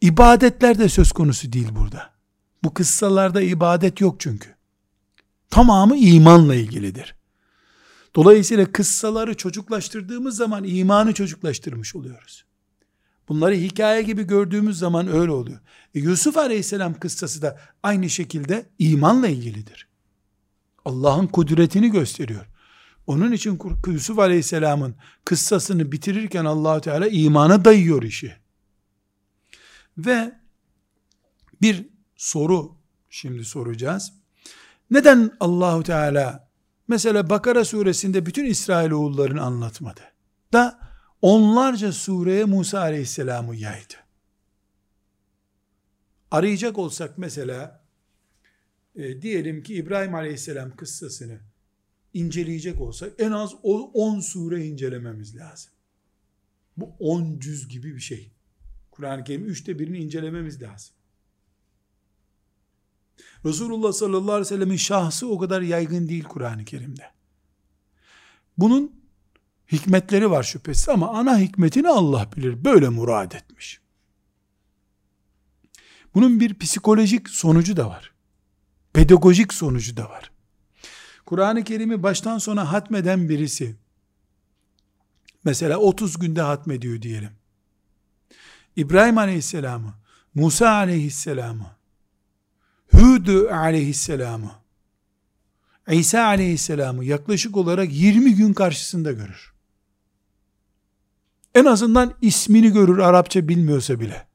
İbadetler 0.00 0.78
de 0.78 0.88
söz 0.88 1.12
konusu 1.12 1.52
değil 1.52 1.68
burada. 1.72 2.10
Bu 2.64 2.74
kıssalarda 2.74 3.42
ibadet 3.42 4.00
yok 4.00 4.20
çünkü. 4.20 4.54
Tamamı 5.50 5.96
imanla 5.96 6.54
ilgilidir. 6.54 7.14
Dolayısıyla 8.14 8.72
kıssaları 8.72 9.36
çocuklaştırdığımız 9.36 10.36
zaman 10.36 10.64
imanı 10.64 11.14
çocuklaştırmış 11.14 11.96
oluyoruz. 11.96 12.44
Bunları 13.28 13.54
hikaye 13.54 14.02
gibi 14.02 14.22
gördüğümüz 14.22 14.78
zaman 14.78 15.08
öyle 15.08 15.30
oluyor. 15.30 15.60
E 15.94 16.00
Yusuf 16.00 16.36
Aleyhisselam 16.36 16.94
kıssası 16.94 17.42
da 17.42 17.60
aynı 17.82 18.10
şekilde 18.10 18.66
imanla 18.78 19.28
ilgilidir. 19.28 19.89
Allah'ın 20.84 21.26
kudretini 21.26 21.90
gösteriyor. 21.90 22.46
Onun 23.06 23.32
için 23.32 23.58
Yusuf 23.86 24.18
Aleyhisselam'ın 24.18 24.96
kıssasını 25.24 25.92
bitirirken 25.92 26.44
allah 26.44 26.80
Teala 26.80 27.08
imana 27.08 27.64
dayıyor 27.64 28.02
işi. 28.02 28.36
Ve 29.98 30.32
bir 31.62 31.88
soru 32.16 32.76
şimdi 33.10 33.44
soracağız. 33.44 34.12
Neden 34.90 35.36
Allahu 35.40 35.82
Teala 35.82 36.48
mesela 36.88 37.30
Bakara 37.30 37.64
suresinde 37.64 38.26
bütün 38.26 38.44
İsrail 38.44 38.90
oğullarını 38.90 39.42
anlatmadı? 39.42 40.00
Da 40.52 40.80
onlarca 41.22 41.92
sureye 41.92 42.44
Musa 42.44 42.80
Aleyhisselam'ı 42.80 43.56
yaydı. 43.56 43.94
Arayacak 46.30 46.78
olsak 46.78 47.18
mesela 47.18 47.79
e, 49.00 49.22
diyelim 49.22 49.62
ki 49.62 49.74
İbrahim 49.74 50.14
Aleyhisselam 50.14 50.76
kıssasını 50.76 51.40
inceleyecek 52.14 52.80
olsak 52.80 53.12
en 53.18 53.30
az 53.30 53.54
10 53.62 54.20
sure 54.20 54.66
incelememiz 54.66 55.36
lazım. 55.36 55.72
Bu 56.76 56.94
10 56.98 57.38
cüz 57.38 57.68
gibi 57.68 57.94
bir 57.94 58.00
şey. 58.00 58.32
Kur'an-ı 58.90 59.24
Kerim 59.24 59.44
üçte 59.44 59.78
birini 59.78 59.98
incelememiz 59.98 60.62
lazım. 60.62 60.94
Resulullah 63.44 63.92
sallallahu 63.92 64.32
aleyhi 64.32 64.40
ve 64.40 64.56
sellemin 64.56 64.76
şahsı 64.76 65.28
o 65.28 65.38
kadar 65.38 65.62
yaygın 65.62 66.08
değil 66.08 66.24
Kur'an-ı 66.24 66.64
Kerim'de. 66.64 67.10
Bunun 68.58 69.00
hikmetleri 69.72 70.30
var 70.30 70.42
şüphesiz 70.42 70.88
ama 70.88 71.08
ana 71.08 71.38
hikmetini 71.38 71.88
Allah 71.88 72.30
bilir. 72.36 72.64
Böyle 72.64 72.88
murad 72.88 73.32
etmiş. 73.32 73.80
Bunun 76.14 76.40
bir 76.40 76.58
psikolojik 76.58 77.28
sonucu 77.28 77.76
da 77.76 77.88
var. 77.88 78.09
Pedagojik 78.92 79.54
sonucu 79.54 79.96
da 79.96 80.10
var. 80.10 80.30
Kur'an-ı 81.26 81.64
Kerim'i 81.64 82.02
baştan 82.02 82.38
sona 82.38 82.72
hatmeden 82.72 83.28
birisi, 83.28 83.76
mesela 85.44 85.78
30 85.78 86.18
günde 86.18 86.42
hatmediyor 86.42 87.02
diyelim. 87.02 87.30
İbrahim 88.76 89.18
Aleyhisselam'ı, 89.18 89.94
Musa 90.34 90.70
Aleyhisselam'ı, 90.70 91.76
Hud 92.92 93.28
Aleyhisselam'ı, 93.50 94.50
İsa 95.88 96.24
Aleyhisselam'ı 96.24 97.04
yaklaşık 97.04 97.56
olarak 97.56 97.92
20 97.92 98.34
gün 98.34 98.52
karşısında 98.52 99.12
görür. 99.12 99.52
En 101.54 101.64
azından 101.64 102.14
ismini 102.22 102.72
görür 102.72 102.98
Arapça 102.98 103.48
bilmiyorsa 103.48 104.00
bile. 104.00 104.26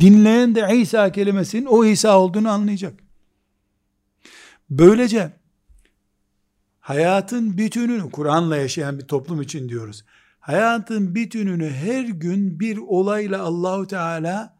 Dinleyen 0.00 0.54
de 0.54 0.76
İsa 0.76 1.12
kelimesinin 1.12 1.66
o 1.66 1.84
İsa 1.84 2.18
olduğunu 2.18 2.50
anlayacak. 2.50 3.07
Böylece 4.70 5.32
hayatın 6.80 7.58
bütününü 7.58 8.10
Kur'an'la 8.10 8.56
yaşayan 8.56 8.98
bir 8.98 9.04
toplum 9.04 9.42
için 9.42 9.68
diyoruz. 9.68 10.04
Hayatın 10.40 11.14
bütününü 11.14 11.70
her 11.70 12.04
gün 12.04 12.60
bir 12.60 12.76
olayla 12.76 13.42
Allahu 13.42 13.86
Teala 13.86 14.58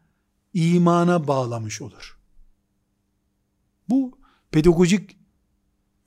imana 0.53 1.27
bağlamış 1.27 1.81
olur. 1.81 2.19
Bu 3.89 4.19
pedagojik 4.51 5.17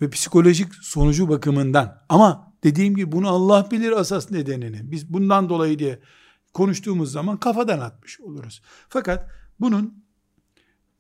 ve 0.01 0.11
psikolojik 0.11 0.75
sonucu 0.75 1.29
bakımından 1.29 2.03
ama 2.09 2.53
dediğim 2.65 2.97
gibi 2.97 3.13
bunu 3.13 3.29
Allah 3.29 3.71
bilir 3.71 3.93
asas 3.93 4.31
nedenini. 4.31 4.91
Biz 4.91 5.13
bundan 5.13 5.49
dolayı 5.49 5.79
diye 5.79 5.99
konuştuğumuz 6.55 7.13
zaman 7.13 7.37
kafadan 7.37 7.79
atmış 7.79 8.21
oluruz. 8.21 8.63
Fakat 8.89 9.31
bunun 9.61 10.05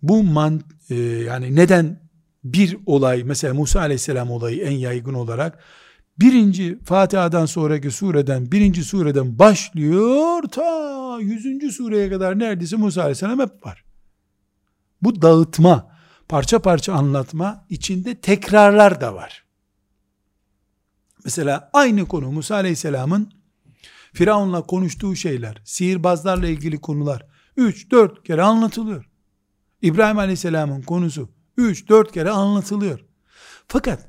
bu 0.02 0.22
man 0.22 0.62
e, 0.90 0.94
yani 0.96 1.56
neden 1.56 2.01
bir 2.44 2.76
olay 2.86 3.24
mesela 3.24 3.54
Musa 3.54 3.80
aleyhisselam 3.80 4.30
olayı 4.30 4.62
en 4.62 4.76
yaygın 4.76 5.14
olarak 5.14 5.58
birinci 6.20 6.78
Fatiha'dan 6.84 7.46
sonraki 7.46 7.90
sureden 7.90 8.52
birinci 8.52 8.84
sureden 8.84 9.38
başlıyor 9.38 10.42
ta 10.42 11.18
yüzüncü 11.20 11.72
sureye 11.72 12.10
kadar 12.10 12.38
neredeyse 12.38 12.76
Musa 12.76 13.00
aleyhisselam 13.00 13.40
hep 13.40 13.66
var. 13.66 13.84
Bu 15.02 15.22
dağıtma, 15.22 15.90
parça 16.28 16.58
parça 16.58 16.92
anlatma 16.92 17.66
içinde 17.68 18.14
tekrarlar 18.14 19.00
da 19.00 19.14
var. 19.14 19.44
Mesela 21.24 21.70
aynı 21.72 22.06
konu 22.06 22.30
Musa 22.30 22.54
aleyhisselamın 22.54 23.32
Firavun'la 24.12 24.62
konuştuğu 24.62 25.16
şeyler, 25.16 25.62
sihirbazlarla 25.64 26.48
ilgili 26.48 26.80
konular 26.80 27.26
3-4 27.56 28.22
kere 28.22 28.42
anlatılıyor. 28.42 29.10
İbrahim 29.82 30.18
aleyhisselamın 30.18 30.82
konusu 30.82 31.30
3-4 31.58 32.12
kere 32.12 32.30
anlatılıyor. 32.30 33.00
Fakat 33.68 34.08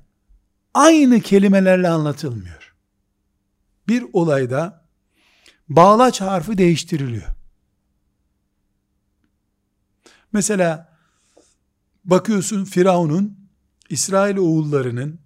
aynı 0.73 1.21
kelimelerle 1.21 1.89
anlatılmıyor. 1.89 2.75
Bir 3.87 4.05
olayda 4.13 4.85
bağlaç 5.69 6.21
harfi 6.21 6.57
değiştiriliyor. 6.57 7.27
Mesela 10.33 10.97
bakıyorsun 12.05 12.65
Firavun'un 12.65 13.37
İsrail 13.89 14.37
oğullarının 14.37 15.19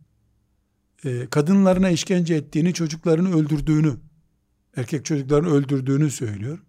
e, 1.03 1.29
kadınlarına 1.29 1.89
işkence 1.89 2.35
ettiğini, 2.35 2.73
çocuklarını 2.73 3.35
öldürdüğünü, 3.35 3.97
erkek 4.77 5.05
çocuklarını 5.05 5.49
öldürdüğünü 5.49 6.11
söylüyor. 6.11 6.59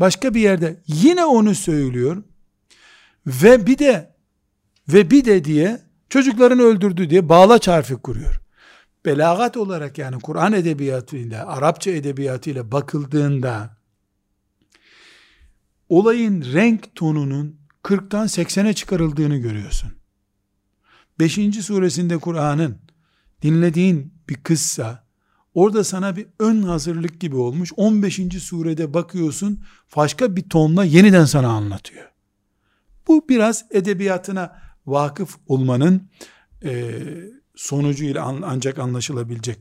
Başka 0.00 0.34
bir 0.34 0.40
yerde 0.40 0.82
yine 0.86 1.24
onu 1.24 1.54
söylüyor. 1.54 2.22
Ve 3.26 3.66
bir 3.66 3.78
de 3.78 4.14
ve 4.88 5.10
bir 5.10 5.24
de 5.24 5.44
diye 5.44 5.82
çocuklarını 6.08 6.62
öldürdü 6.62 7.10
diye 7.10 7.28
bağla 7.28 7.58
çarfı 7.58 8.02
kuruyor. 8.02 8.40
Belagat 9.04 9.56
olarak 9.56 9.98
yani 9.98 10.20
Kur'an 10.20 10.52
edebiyatıyla, 10.52 11.46
Arapça 11.46 11.90
edebiyatıyla 11.90 12.72
bakıldığında 12.72 13.76
olayın 15.88 16.44
renk 16.52 16.94
tonunun 16.94 17.56
40'tan 17.84 18.24
80'e 18.24 18.72
çıkarıldığını 18.72 19.36
görüyorsun. 19.36 19.92
5. 21.18 21.34
suresinde 21.64 22.18
Kur'an'ın 22.18 22.78
dinlediğin 23.42 24.14
bir 24.28 24.34
kıssa 24.34 25.06
orada 25.54 25.84
sana 25.84 26.16
bir 26.16 26.26
ön 26.38 26.62
hazırlık 26.62 27.20
gibi 27.20 27.36
olmuş. 27.36 27.72
15. 27.76 28.20
surede 28.40 28.94
bakıyorsun 28.94 29.64
başka 29.96 30.36
bir 30.36 30.48
tonla 30.48 30.84
yeniden 30.84 31.24
sana 31.24 31.48
anlatıyor. 31.48 32.11
Bu 33.08 33.28
biraz 33.28 33.64
edebiyatına 33.70 34.62
vakıf 34.86 35.38
olmanın 35.46 36.10
e, 36.64 37.00
sonucuyla 37.56 38.24
an, 38.24 38.42
ancak 38.44 38.78
anlaşılabilecek. 38.78 39.58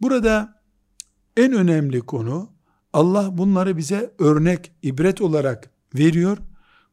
Burada 0.00 0.62
en 1.36 1.52
önemli 1.52 2.00
konu 2.00 2.52
Allah 2.92 3.38
bunları 3.38 3.76
bize 3.76 4.14
örnek, 4.18 4.72
ibret 4.82 5.20
olarak 5.20 5.70
veriyor. 5.94 6.38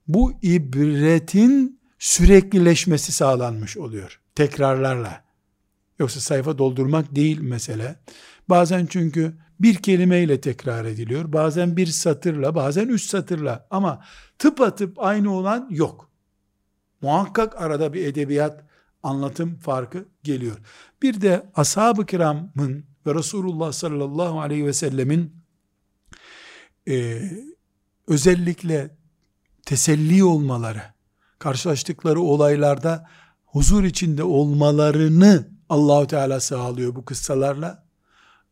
Bu 0.08 0.34
ibretin 0.42 1.80
süreklileşmesi 2.00 3.12
sağlanmış 3.12 3.78
oluyor. 3.78 4.20
Tekrarlarla. 4.36 5.24
Yoksa 6.00 6.20
sayfa 6.20 6.58
doldurmak 6.58 7.16
değil 7.16 7.40
mesele. 7.40 8.00
Bazen 8.50 8.86
çünkü 8.86 9.34
bir 9.60 9.76
kelimeyle 9.76 10.42
tekrar 10.42 10.86
ediliyor. 10.86 11.34
Bazen 11.34 11.78
bir 11.78 11.88
satırla, 11.88 12.56
bazen 12.56 12.88
üç 12.88 13.04
satırla. 13.04 13.68
Ama 13.70 14.04
tıpatıp 14.40 15.00
aynı 15.00 15.34
olan 15.34 15.68
yok. 15.70 16.10
Muhakkak 17.02 17.62
arada 17.62 17.94
bir 17.94 18.06
edebiyat 18.06 18.64
anlatım 19.04 19.58
farkı 19.58 20.06
geliyor. 20.24 20.58
Bir 21.02 21.22
de 21.22 21.50
ashab-ı 21.56 22.06
kiramın 22.06 22.86
ve 23.06 23.16
Resulullah 23.16 23.72
sallallahu 23.72 24.42
aleyhi 24.42 24.66
ve 24.66 24.74
sellemin 24.74 25.36
e, 26.88 27.22
özellikle 28.08 28.98
teselli 29.66 30.24
olmaları, 30.24 30.82
karşılaştıkları 31.40 32.22
olaylarda 32.22 33.10
huzur 33.46 33.84
içinde 33.84 34.24
olmalarını 34.24 35.48
Allahu 35.70 36.08
Teala 36.08 36.40
sağlıyor 36.40 36.96
bu 36.96 37.06
kıssalarla. 37.06 37.84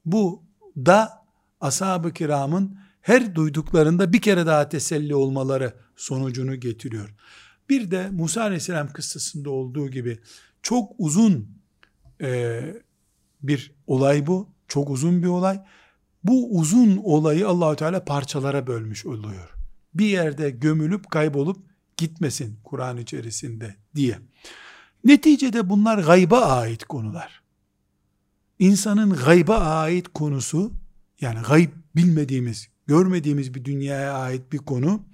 Bu 0.06 0.44
da 0.78 1.26
ashab-ı 1.62 2.14
kiramın 2.14 2.80
her 3.08 3.36
duyduklarında 3.36 4.14
bir 4.14 4.22
kere 4.22 4.46
daha 4.46 4.70
teselli 4.70 5.16
olmaları 5.16 5.74
sonucunu 5.96 6.56
getiriyor. 6.56 7.14
Bir 7.70 7.92
de 7.92 8.10
Musa 8.10 8.42
Aleyhisselam 8.42 8.94
kıssasında 8.94 9.50
olduğu 9.50 9.90
gibi 9.90 10.20
çok 10.62 10.92
uzun 10.98 11.50
e, 12.22 12.62
bir 13.44 13.76
olay 13.88 14.28
bu. 14.28 14.50
Çok 14.68 14.90
uzun 14.90 15.24
bir 15.24 15.28
olay. 15.28 15.62
Bu 16.24 16.60
uzun 16.60 16.98
olayı 16.98 17.48
Allahu 17.48 17.76
Teala 17.76 18.06
parçalara 18.06 18.68
bölmüş 18.68 19.06
oluyor. 19.06 19.56
Bir 19.94 20.06
yerde 20.06 20.50
gömülüp 20.50 21.12
kaybolup 21.12 21.58
gitmesin 21.98 22.60
Kur'an 22.64 22.98
içerisinde 22.98 23.76
diye. 23.96 24.20
Neticede 25.04 25.70
bunlar 25.70 25.98
gayba 25.98 26.42
ait 26.42 26.84
konular. 26.84 27.42
İnsanın 28.60 29.10
gayba 29.10 29.58
ait 29.58 30.08
konusu 30.14 30.74
yani 31.22 31.40
gayb 31.48 31.70
bilmediğimiz, 31.96 32.70
görmediğimiz 32.88 33.54
bir 33.54 33.66
dünyaya 33.66 34.14
ait 34.14 34.52
bir 34.52 34.58
konu 34.58 35.06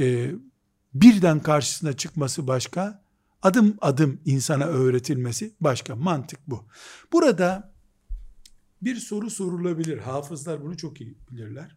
e, 0.00 0.30
birden 0.94 1.40
karşısına 1.40 1.92
çıkması 1.92 2.46
başka, 2.46 3.02
adım 3.42 3.76
adım 3.80 4.20
insana 4.24 4.64
öğretilmesi 4.64 5.54
başka. 5.60 5.96
Mantık 5.96 6.40
bu. 6.46 6.64
Burada 7.12 7.72
bir 8.82 8.96
soru 8.96 9.30
sorulabilir. 9.30 9.98
Hafızlar 9.98 10.62
bunu 10.62 10.76
çok 10.76 11.00
iyi 11.00 11.18
bilirler. 11.30 11.76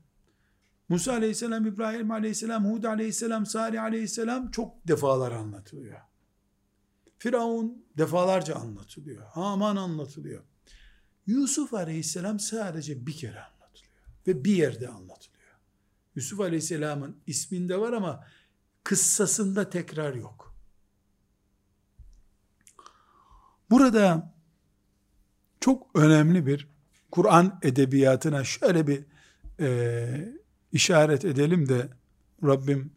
Musa 0.90 1.12
aleyhisselam, 1.14 1.66
İbrahim 1.66 2.12
aleyhisselam, 2.12 2.66
Hud 2.66 2.84
aleyhisselam, 2.84 3.46
Salih 3.46 3.84
aleyhisselam 3.84 4.52
çok 4.52 4.88
defalar 4.88 5.32
anlatılıyor. 5.32 6.00
Firavun 7.18 7.86
defalarca 7.98 8.56
anlatılıyor. 8.56 9.24
Haman 9.26 9.76
anlatılıyor. 9.76 10.44
Yusuf 11.28 11.74
aleyhisselam 11.74 12.40
sadece 12.40 13.06
bir 13.06 13.18
kere. 13.18 13.44
Ve 14.28 14.46
bir 14.46 14.56
yerde 14.56 14.88
anlatılıyor. 14.88 15.34
Yusuf 16.16 16.40
aleyhisselamın 16.40 17.18
isminde 17.28 17.80
var 17.80 17.94
ama 17.94 18.28
kıssasında 18.84 19.70
tekrar 19.70 20.14
yok. 20.16 20.56
Burada 23.70 24.34
çok 25.60 25.88
önemli 25.96 26.46
bir 26.46 26.68
Kur'an 27.12 27.60
edebiyatına 27.62 28.44
şöyle 28.44 28.88
bir 28.88 29.06
e, 29.60 30.34
işaret 30.72 31.26
edelim 31.26 31.70
de 31.70 31.90
Rabbim 32.44 32.92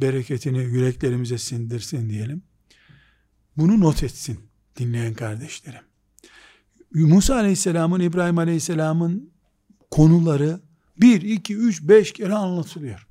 bereketini 0.00 0.58
yüreklerimize 0.58 1.38
sindirsin 1.38 2.10
diyelim. 2.10 2.42
Bunu 3.56 3.80
not 3.80 4.02
etsin 4.02 4.40
dinleyen 4.76 5.14
kardeşlerim. 5.14 5.82
Musa 6.94 7.34
Aleyhisselam'ın, 7.34 8.00
İbrahim 8.00 8.38
Aleyhisselam'ın 8.38 9.30
konuları 9.90 10.60
1, 11.00 11.22
2, 11.22 11.56
3, 11.56 11.82
5 11.82 12.12
kere 12.12 12.34
anlatılıyor. 12.34 13.06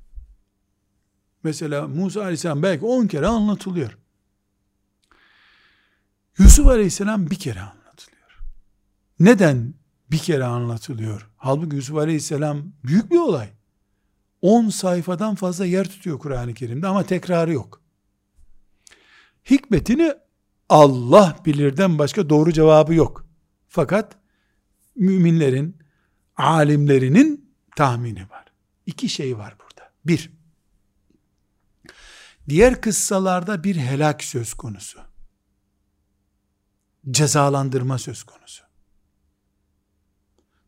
Mesela 1.42 1.88
Musa 1.88 2.20
Aleyhisselam 2.20 2.62
belki 2.62 2.84
10 2.84 3.06
kere 3.06 3.26
anlatılıyor. 3.26 3.98
Yusuf 6.38 6.66
Aleyhisselam 6.66 7.30
bir 7.30 7.36
kere 7.36 7.60
anlatılıyor. 7.60 8.40
Neden 9.20 9.74
bir 10.10 10.18
kere 10.18 10.44
anlatılıyor? 10.44 11.30
Halbuki 11.36 11.76
Yusuf 11.76 11.96
Aleyhisselam 11.96 12.62
büyük 12.84 13.10
bir 13.10 13.18
olay. 13.18 13.48
10 14.42 14.68
sayfadan 14.68 15.34
fazla 15.34 15.66
yer 15.66 15.88
tutuyor 15.88 16.18
Kur'an-ı 16.18 16.54
Kerim'de 16.54 16.86
ama 16.86 17.02
tekrarı 17.02 17.52
yok. 17.52 17.80
Hikmetini 19.50 20.14
Allah 20.68 21.36
bilirden 21.46 21.98
başka 21.98 22.30
doğru 22.30 22.52
cevabı 22.52 22.94
yok. 22.94 23.26
Fakat 23.68 24.16
müminlerin, 24.96 25.76
alimlerinin 26.36 27.49
tahmini 27.76 28.30
var. 28.30 28.44
İki 28.86 29.08
şey 29.08 29.38
var 29.38 29.56
burada. 29.58 29.92
Bir, 30.06 30.32
diğer 32.48 32.80
kıssalarda 32.80 33.64
bir 33.64 33.76
helak 33.76 34.24
söz 34.24 34.54
konusu. 34.54 35.00
Cezalandırma 37.10 37.98
söz 37.98 38.22
konusu. 38.22 38.64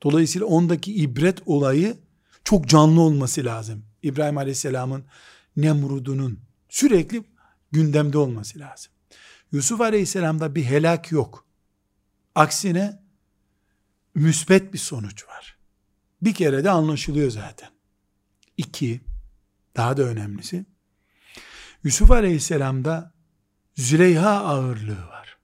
Dolayısıyla 0.02 0.46
ondaki 0.46 0.94
ibret 0.94 1.38
olayı 1.46 1.96
çok 2.44 2.68
canlı 2.68 3.00
olması 3.00 3.44
lazım. 3.44 3.84
İbrahim 4.02 4.38
Aleyhisselam'ın 4.38 5.04
Nemrud'unun 5.56 6.40
sürekli 6.68 7.24
gündemde 7.72 8.18
olması 8.18 8.58
lazım. 8.58 8.92
Yusuf 9.52 9.80
Aleyhisselam'da 9.80 10.54
bir 10.54 10.64
helak 10.64 11.12
yok. 11.12 11.46
Aksine 12.34 13.02
müsbet 14.14 14.72
bir 14.72 14.78
sonuç 14.78 15.28
var. 15.28 15.58
Bir 16.22 16.34
kere 16.34 16.64
de 16.64 16.70
anlaşılıyor 16.70 17.30
zaten. 17.30 17.70
İki, 18.56 19.00
daha 19.76 19.96
da 19.96 20.02
önemlisi, 20.02 20.66
Yusuf 21.84 22.10
Aleyhisselam'da 22.10 23.12
Züleyha 23.74 24.30
ağırlığı 24.30 25.06
var. 25.08 25.38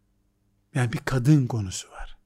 Yani 0.74 0.92
bir 0.92 0.98
kadın 0.98 1.46
konusu 1.46 1.90
var. 1.90 2.18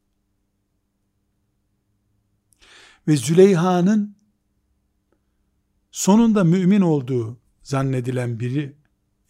Ve 3.09 3.16
Züleyha'nın 3.16 4.16
sonunda 5.90 6.44
mümin 6.44 6.80
olduğu 6.80 7.40
zannedilen 7.62 8.40
biri, 8.40 8.76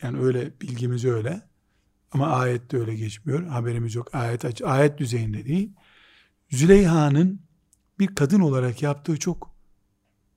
yani 0.02 0.18
öyle 0.20 0.60
bilgimiz 0.60 1.04
öyle, 1.04 1.42
ama 2.12 2.26
ayette 2.26 2.76
öyle 2.76 2.94
geçmiyor. 2.94 3.46
Haberimiz 3.46 3.94
yok. 3.94 4.14
Ayet 4.14 4.62
ayet 4.64 4.98
düzeyinde 4.98 5.46
değil. 5.46 5.72
Züleyha'nın 6.50 7.40
bir 8.02 8.14
kadın 8.14 8.40
olarak 8.40 8.82
yaptığı 8.82 9.18
çok 9.18 9.50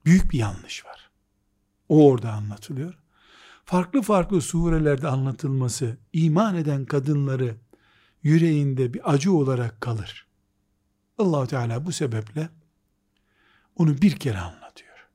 büyük 0.05 0.31
bir 0.31 0.37
yanlış 0.37 0.85
var. 0.85 1.09
O 1.89 2.09
orada 2.09 2.31
anlatılıyor. 2.31 2.99
Farklı 3.65 4.01
farklı 4.01 4.41
surelerde 4.41 5.07
anlatılması 5.07 5.97
iman 6.13 6.55
eden 6.55 6.85
kadınları 6.85 7.55
yüreğinde 8.23 8.93
bir 8.93 9.13
acı 9.13 9.33
olarak 9.33 9.81
kalır. 9.81 10.27
allah 11.17 11.47
Teala 11.47 11.85
bu 11.85 11.91
sebeple 11.91 12.49
onu 13.75 14.01
bir 14.01 14.11
kere 14.11 14.37
anlatıyor. 14.37 15.07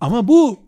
Ama 0.00 0.28
bu 0.28 0.66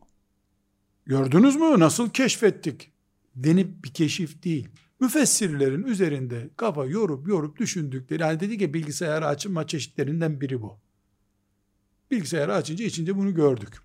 Gördünüz 1.06 1.56
mü 1.56 1.80
nasıl 1.80 2.10
keşfettik? 2.10 2.92
Denip 3.36 3.84
bir 3.84 3.92
keşif 3.92 4.42
değil. 4.42 4.68
Müfessirlerin 5.00 5.82
üzerinde 5.82 6.50
kafa 6.56 6.86
yorup 6.86 7.28
yorup 7.28 7.56
düşündükleri, 7.56 8.22
yani 8.22 8.40
dedi 8.40 8.58
ki 8.58 8.74
bilgisayarı 8.74 9.26
açma 9.26 9.66
çeşitlerinden 9.66 10.40
biri 10.40 10.62
bu. 10.62 10.78
Bilgisayarı 12.10 12.54
açınca 12.54 12.84
içinde 12.84 13.16
bunu 13.16 13.34
gördük. 13.34 13.82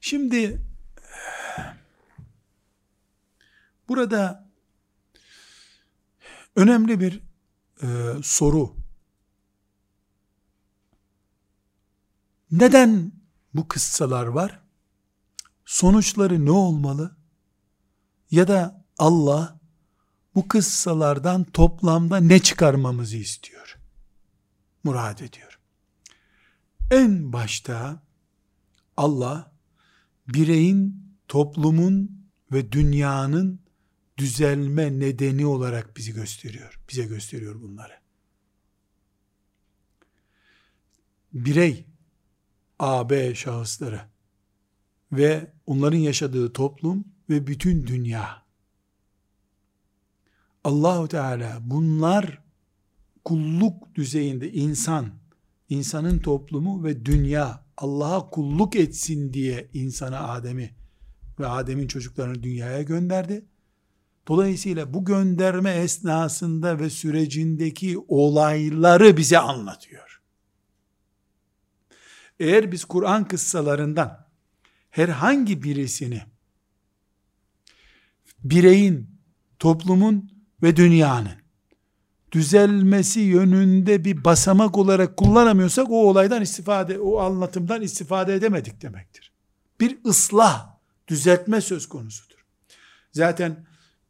Şimdi 0.00 0.60
burada 3.88 4.50
önemli 6.56 7.00
bir 7.00 7.20
e, 7.82 7.86
soru. 8.22 8.76
Neden 12.50 13.12
bu 13.54 13.68
kıssalar 13.68 14.26
var? 14.26 14.60
Sonuçları 15.64 16.44
ne 16.44 16.50
olmalı? 16.50 17.16
Ya 18.30 18.48
da 18.48 18.79
Allah 19.00 19.60
bu 20.34 20.48
kıssalardan 20.48 21.44
toplamda 21.44 22.16
ne 22.16 22.38
çıkarmamızı 22.38 23.16
istiyor? 23.16 23.78
Murad 24.84 25.18
ediyor. 25.18 25.58
En 26.90 27.32
başta 27.32 28.02
Allah 28.96 29.52
bireyin, 30.28 31.06
toplumun 31.28 32.26
ve 32.52 32.72
dünyanın 32.72 33.60
düzelme 34.18 34.98
nedeni 35.00 35.46
olarak 35.46 35.96
bizi 35.96 36.12
gösteriyor. 36.14 36.80
Bize 36.90 37.04
gösteriyor 37.04 37.62
bunları. 37.62 38.00
Birey, 41.32 41.86
AB 42.78 43.34
şahısları 43.34 44.00
ve 45.12 45.52
onların 45.66 45.98
yaşadığı 45.98 46.52
toplum 46.52 47.04
ve 47.30 47.46
bütün 47.46 47.86
dünya. 47.86 48.49
Allahu 50.64 51.08
Teala 51.08 51.58
bunlar 51.62 52.38
kulluk 53.24 53.94
düzeyinde 53.94 54.52
insan, 54.52 55.10
insanın 55.68 56.18
toplumu 56.18 56.84
ve 56.84 57.04
dünya 57.06 57.64
Allah'a 57.76 58.30
kulluk 58.30 58.76
etsin 58.76 59.32
diye 59.32 59.68
insana 59.72 60.28
Adem'i 60.28 60.74
ve 61.38 61.46
Adem'in 61.46 61.88
çocuklarını 61.88 62.42
dünyaya 62.42 62.82
gönderdi. 62.82 63.44
Dolayısıyla 64.28 64.94
bu 64.94 65.04
gönderme 65.04 65.70
esnasında 65.70 66.78
ve 66.78 66.90
sürecindeki 66.90 67.98
olayları 68.08 69.16
bize 69.16 69.38
anlatıyor. 69.38 70.22
Eğer 72.40 72.72
biz 72.72 72.84
Kur'an 72.84 73.28
kıssalarından 73.28 74.26
herhangi 74.90 75.62
birisini 75.62 76.22
bireyin, 78.44 79.10
toplumun 79.58 80.39
ve 80.62 80.76
dünyanın 80.76 81.40
düzelmesi 82.32 83.20
yönünde 83.20 84.04
bir 84.04 84.24
basamak 84.24 84.78
olarak 84.78 85.16
kullanamıyorsak 85.16 85.90
o 85.90 86.08
olaydan 86.08 86.42
istifade, 86.42 86.98
o 86.98 87.18
anlatımdan 87.18 87.82
istifade 87.82 88.34
edemedik 88.34 88.82
demektir. 88.82 89.32
Bir 89.80 89.98
ıslah, 90.06 90.76
düzeltme 91.08 91.60
söz 91.60 91.88
konusudur. 91.88 92.44
Zaten 93.12 93.66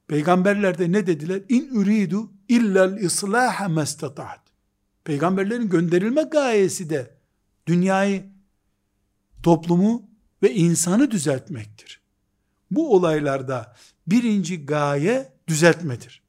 peygamberler 0.09 0.79
de 0.79 0.93
ne 0.93 1.07
dediler? 1.07 1.43
İn 1.49 1.71
uridu 1.75 2.33
illel 2.49 2.97
islaha 2.97 3.69
mestataat. 3.69 4.41
Peygamberlerin 5.05 5.69
gönderilme 5.69 6.23
gayesi 6.23 6.91
de 6.91 7.15
dünyayı, 7.67 8.27
toplumu 9.43 10.09
ve 10.43 10.55
insanı 10.55 11.11
düzeltmektir. 11.11 12.01
Bu 12.71 12.95
olaylarda 12.95 13.77
birinci 14.07 14.67
gaye 14.67 15.33
düzeltmedir. 15.49 16.20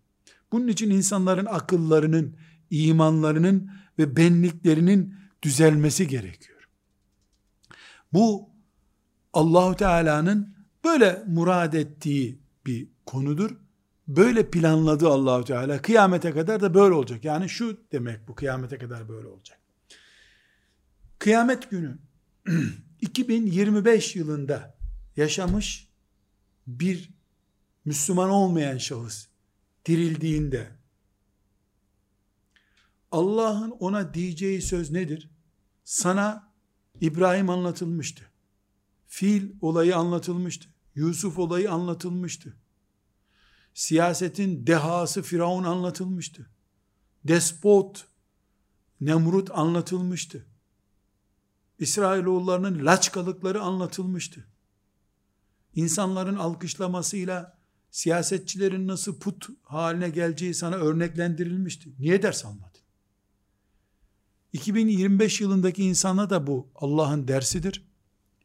Bunun 0.51 0.67
için 0.67 0.89
insanların 0.89 1.45
akıllarının, 1.45 2.35
imanlarının 2.69 3.71
ve 3.99 4.15
benliklerinin 4.15 5.15
düzelmesi 5.41 6.07
gerekiyor. 6.07 6.69
Bu 8.13 8.49
Allahu 9.33 9.75
Teala'nın 9.75 10.55
böyle 10.83 11.23
murad 11.27 11.73
ettiği 11.73 12.39
bir 12.65 12.87
konudur. 13.05 13.51
Böyle 14.07 14.49
planladı 14.49 15.07
Allahu 15.07 15.43
Teala. 15.43 15.81
Kıyamete 15.81 16.31
kadar 16.31 16.61
da 16.61 16.73
böyle 16.73 16.93
olacak. 16.93 17.25
Yani 17.25 17.49
şu 17.49 17.77
demek 17.91 18.27
bu 18.27 18.35
kıyamete 18.35 18.77
kadar 18.77 19.09
böyle 19.09 19.27
olacak. 19.27 19.59
Kıyamet 21.19 21.69
günü 21.69 21.97
2025 23.01 24.15
yılında 24.15 24.75
yaşamış 25.15 25.87
bir 26.67 27.09
Müslüman 27.85 28.29
olmayan 28.29 28.77
şahıs 28.77 29.27
dirildiğinde 29.85 30.71
Allah'ın 33.11 33.71
ona 33.71 34.13
diyeceği 34.13 34.61
söz 34.61 34.91
nedir? 34.91 35.29
Sana 35.83 36.51
İbrahim 37.01 37.49
anlatılmıştı. 37.49 38.23
Fil 39.07 39.51
olayı 39.61 39.97
anlatılmıştı. 39.97 40.69
Yusuf 40.95 41.39
olayı 41.39 41.71
anlatılmıştı. 41.71 42.57
Siyasetin 43.73 44.67
dehası 44.67 45.21
Firavun 45.21 45.63
anlatılmıştı. 45.63 46.49
Despot 47.23 48.07
Nemrut 49.01 49.51
anlatılmıştı. 49.51 50.45
İsrailoğullarının 51.79 52.85
laçkalıkları 52.85 53.61
anlatılmıştı. 53.61 54.47
İnsanların 55.75 56.35
alkışlamasıyla 56.35 57.60
siyasetçilerin 57.91 58.87
nasıl 58.87 59.19
put 59.19 59.49
haline 59.63 60.09
geleceği 60.09 60.53
sana 60.53 60.75
örneklendirilmişti. 60.75 61.89
Niye 61.99 62.21
ders 62.21 62.45
almadın? 62.45 62.81
2025 64.53 65.41
yılındaki 65.41 65.83
insana 65.83 66.29
da 66.29 66.47
bu 66.47 66.71
Allah'ın 66.75 67.27
dersidir. 67.27 67.85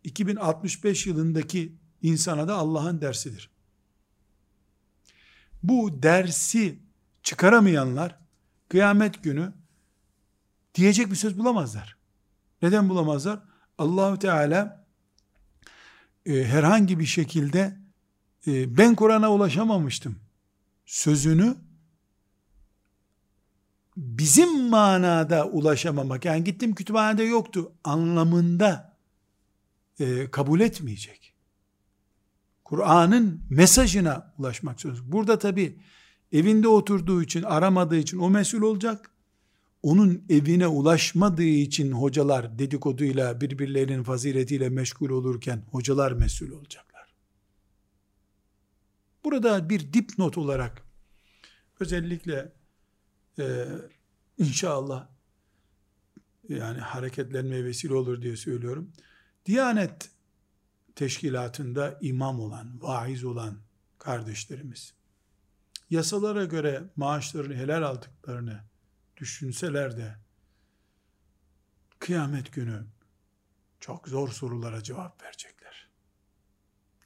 2065 0.04 1.06
yılındaki 1.06 1.76
insana 2.02 2.48
da 2.48 2.54
Allah'ın 2.54 3.00
dersidir. 3.00 3.50
Bu 5.62 6.02
dersi 6.02 6.78
çıkaramayanlar 7.22 8.18
kıyamet 8.68 9.22
günü 9.22 9.52
diyecek 10.74 11.10
bir 11.10 11.16
söz 11.16 11.38
bulamazlar. 11.38 11.96
Neden 12.62 12.88
bulamazlar? 12.88 13.42
Allahu 13.78 14.18
Teala 14.18 14.86
e, 16.26 16.44
herhangi 16.44 16.98
bir 16.98 17.06
şekilde 17.06 17.85
e, 18.46 18.76
ben 18.76 18.94
Kur'an'a 18.94 19.32
ulaşamamıştım 19.32 20.16
sözünü 20.86 21.56
bizim 23.96 24.68
manada 24.68 25.46
ulaşamamak 25.46 26.24
yani 26.24 26.44
gittim 26.44 26.74
kütüphanede 26.74 27.22
yoktu 27.22 27.72
anlamında 27.84 28.96
e, 30.00 30.30
kabul 30.30 30.60
etmeyecek. 30.60 31.34
Kur'an'ın 32.64 33.42
mesajına 33.50 34.34
ulaşmak 34.38 34.80
söz. 34.80 35.12
Burada 35.12 35.38
tabi 35.38 35.78
evinde 36.32 36.68
oturduğu 36.68 37.22
için 37.22 37.42
aramadığı 37.42 37.96
için 37.96 38.18
o 38.18 38.30
mesul 38.30 38.62
olacak. 38.62 39.10
Onun 39.82 40.24
evine 40.28 40.66
ulaşmadığı 40.66 41.42
için 41.42 41.92
hocalar 41.92 42.58
dedikoduyla 42.58 43.40
birbirlerinin 43.40 44.02
faziletiyle 44.02 44.68
meşgul 44.68 45.10
olurken 45.10 45.62
hocalar 45.70 46.12
mesul 46.12 46.50
olacaklar. 46.50 46.85
Burada 49.26 49.68
bir 49.68 49.92
dipnot 49.92 50.38
olarak 50.38 50.82
özellikle 51.80 52.52
e, 53.38 53.66
inşallah 54.38 55.08
yani 56.48 56.80
hareketlenmeye 56.80 57.64
vesile 57.64 57.94
olur 57.94 58.22
diye 58.22 58.36
söylüyorum. 58.36 58.92
Diyanet 59.46 60.10
teşkilatında 60.94 61.98
imam 62.00 62.40
olan, 62.40 62.82
vaiz 62.82 63.24
olan 63.24 63.58
kardeşlerimiz, 63.98 64.94
yasalara 65.90 66.44
göre 66.44 66.82
maaşlarını 66.96 67.54
helal 67.54 67.82
aldıklarını 67.82 68.64
düşünseler 69.16 69.96
de, 69.96 70.16
kıyamet 71.98 72.52
günü 72.52 72.86
çok 73.80 74.08
zor 74.08 74.28
sorulara 74.28 74.82
cevap 74.82 75.22
verecekler. 75.22 75.88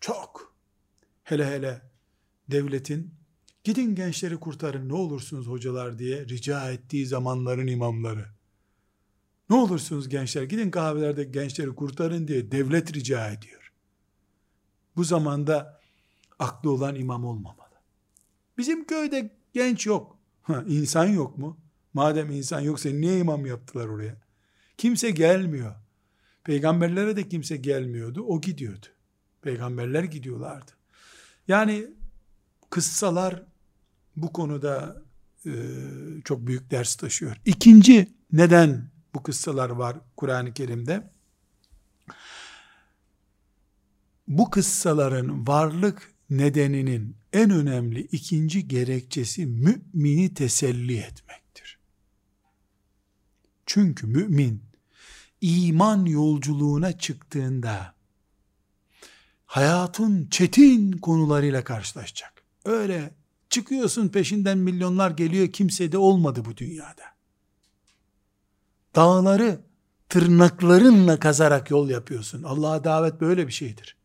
Çok. 0.01 0.55
Hele 1.25 1.47
hele 1.47 1.90
devletin 2.51 3.15
gidin 3.65 3.95
gençleri 3.95 4.37
kurtarın 4.37 4.89
ne 4.89 4.95
olursunuz 4.95 5.47
hocalar 5.47 5.99
diye 5.99 6.27
rica 6.27 6.71
ettiği 6.71 7.07
zamanların 7.07 7.67
imamları. 7.67 8.27
Ne 9.51 9.57
olursunuz 9.57 10.09
gençler 10.09 10.43
gidin 10.43 10.71
kahvelerde 10.71 11.25
gençleri 11.25 11.75
kurtarın 11.75 12.29
diye 12.29 12.53
devlet 12.53 12.95
rica 12.95 13.31
ediyor. 13.31 13.73
Bu 14.97 15.05
zamanda 15.05 15.81
aklı 16.39 16.71
olan 16.71 16.95
imam 16.95 17.25
olmamalı. 17.25 17.75
Bizim 18.59 18.85
köyde 18.85 19.31
genç 19.53 19.87
yok. 19.87 20.19
Ha, 20.43 20.65
insan 20.69 21.07
yok 21.07 21.39
mu? 21.39 21.59
Madem 21.95 22.31
insan 22.31 22.61
yoksa 22.61 22.89
niye 22.89 23.19
imam 23.19 23.47
yaptılar 23.47 23.89
oraya? 23.89 24.17
Kimse 24.79 25.11
gelmiyor. 25.11 25.75
Peygamberlere 26.45 27.17
de 27.17 27.29
kimse 27.29 27.57
gelmiyordu. 27.57 28.23
O 28.23 28.41
gidiyordu. 28.41 28.87
Peygamberler 29.43 30.05
gidiyorlardı. 30.05 30.71
Yani 31.49 31.87
kıssalar 32.71 33.43
bu 34.17 34.33
konuda 34.33 35.03
e, 35.47 35.53
çok 36.25 36.47
büyük 36.47 36.71
ders 36.71 36.95
taşıyor. 36.95 37.37
İkinci 37.45 38.09
neden 38.33 38.91
bu 39.15 39.23
kıssalar 39.23 39.71
var 39.71 39.97
Kur'an-ı 40.17 40.55
Kerim'de? 40.55 41.11
Bu 44.29 44.51
kıssaların 44.51 45.47
varlık 45.47 46.13
nedeninin 46.31 47.17
en 47.33 47.51
önemli 47.51 48.01
ikinci 48.01 48.69
gerekçesi 48.69 49.47
mümini 49.47 50.35
teselli 50.35 50.97
etmektir. 50.97 51.79
Çünkü 53.67 54.07
mümin 54.07 54.63
iman 55.41 56.05
yolculuğuna 56.05 56.99
çıktığında 56.99 57.95
hayatın 59.47 60.29
çetin 60.31 60.93
konularıyla 60.93 61.65
karşılaşacak. 61.65 62.40
Öyle 62.65 63.15
çıkıyorsun 63.51 64.09
peşinden 64.09 64.59
milyonlar 64.59 65.11
geliyor 65.11 65.53
kimse 65.53 65.93
de 65.93 65.99
olmadı 65.99 66.43
bu 66.45 66.57
dünyada. 66.57 67.03
Dağları 68.97 69.61
tırnaklarınla 70.09 71.21
kazarak 71.21 71.71
yol 71.71 71.91
yapıyorsun. 71.91 72.43
Allah'a 72.43 72.85
davet 72.85 73.21
böyle 73.21 73.47
bir 73.47 73.53
şeydir. 73.53 73.97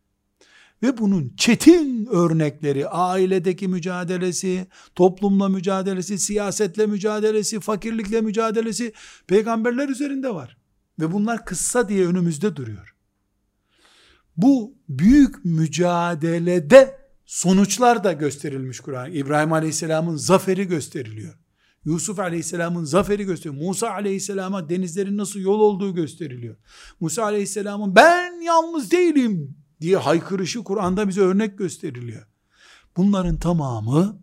Ve 0.84 0.98
bunun 0.98 1.34
çetin 1.38 2.06
örnekleri, 2.06 2.88
ailedeki 2.88 3.68
mücadelesi, 3.68 4.68
toplumla 4.96 5.50
mücadelesi, 5.50 6.20
siyasetle 6.20 6.86
mücadelesi, 6.86 7.60
fakirlikle 7.60 8.22
mücadelesi 8.22 8.94
peygamberler 9.28 9.90
üzerinde 9.90 10.36
var. 10.36 10.58
Ve 11.00 11.12
bunlar 11.12 11.46
kıssa 11.46 11.90
diye 11.90 12.08
önümüzde 12.08 12.56
duruyor. 12.56 12.96
Bu 14.38 14.74
büyük 14.90 15.46
mücadelede 15.46 17.05
sonuçlar 17.26 18.04
da 18.04 18.14
gösterilmiş 18.14 18.80
Kur'an. 18.80 19.12
İbrahim 19.12 19.54
Aleyhisselam'ın 19.54 20.16
zaferi 20.16 20.68
gösteriliyor. 20.68 21.34
Yusuf 21.86 22.20
Aleyhisselam'ın 22.20 22.84
zaferi 22.84 23.24
gösteriliyor. 23.24 23.68
Musa 23.68 23.90
Aleyhisselam'a 23.90 24.70
denizlerin 24.70 25.18
nasıl 25.18 25.40
yol 25.40 25.60
olduğu 25.60 25.96
gösteriliyor. 25.96 26.56
Musa 27.00 27.24
Aleyhisselam'ın 27.24 27.96
ben 27.96 28.42
yalnız 28.42 28.92
değilim 28.92 29.58
diye 29.82 29.98
haykırışı 29.98 30.64
Kur'an'da 30.64 31.08
bize 31.08 31.22
örnek 31.22 31.58
gösteriliyor. 31.58 32.28
Bunların 32.98 33.40
tamamı 33.40 34.22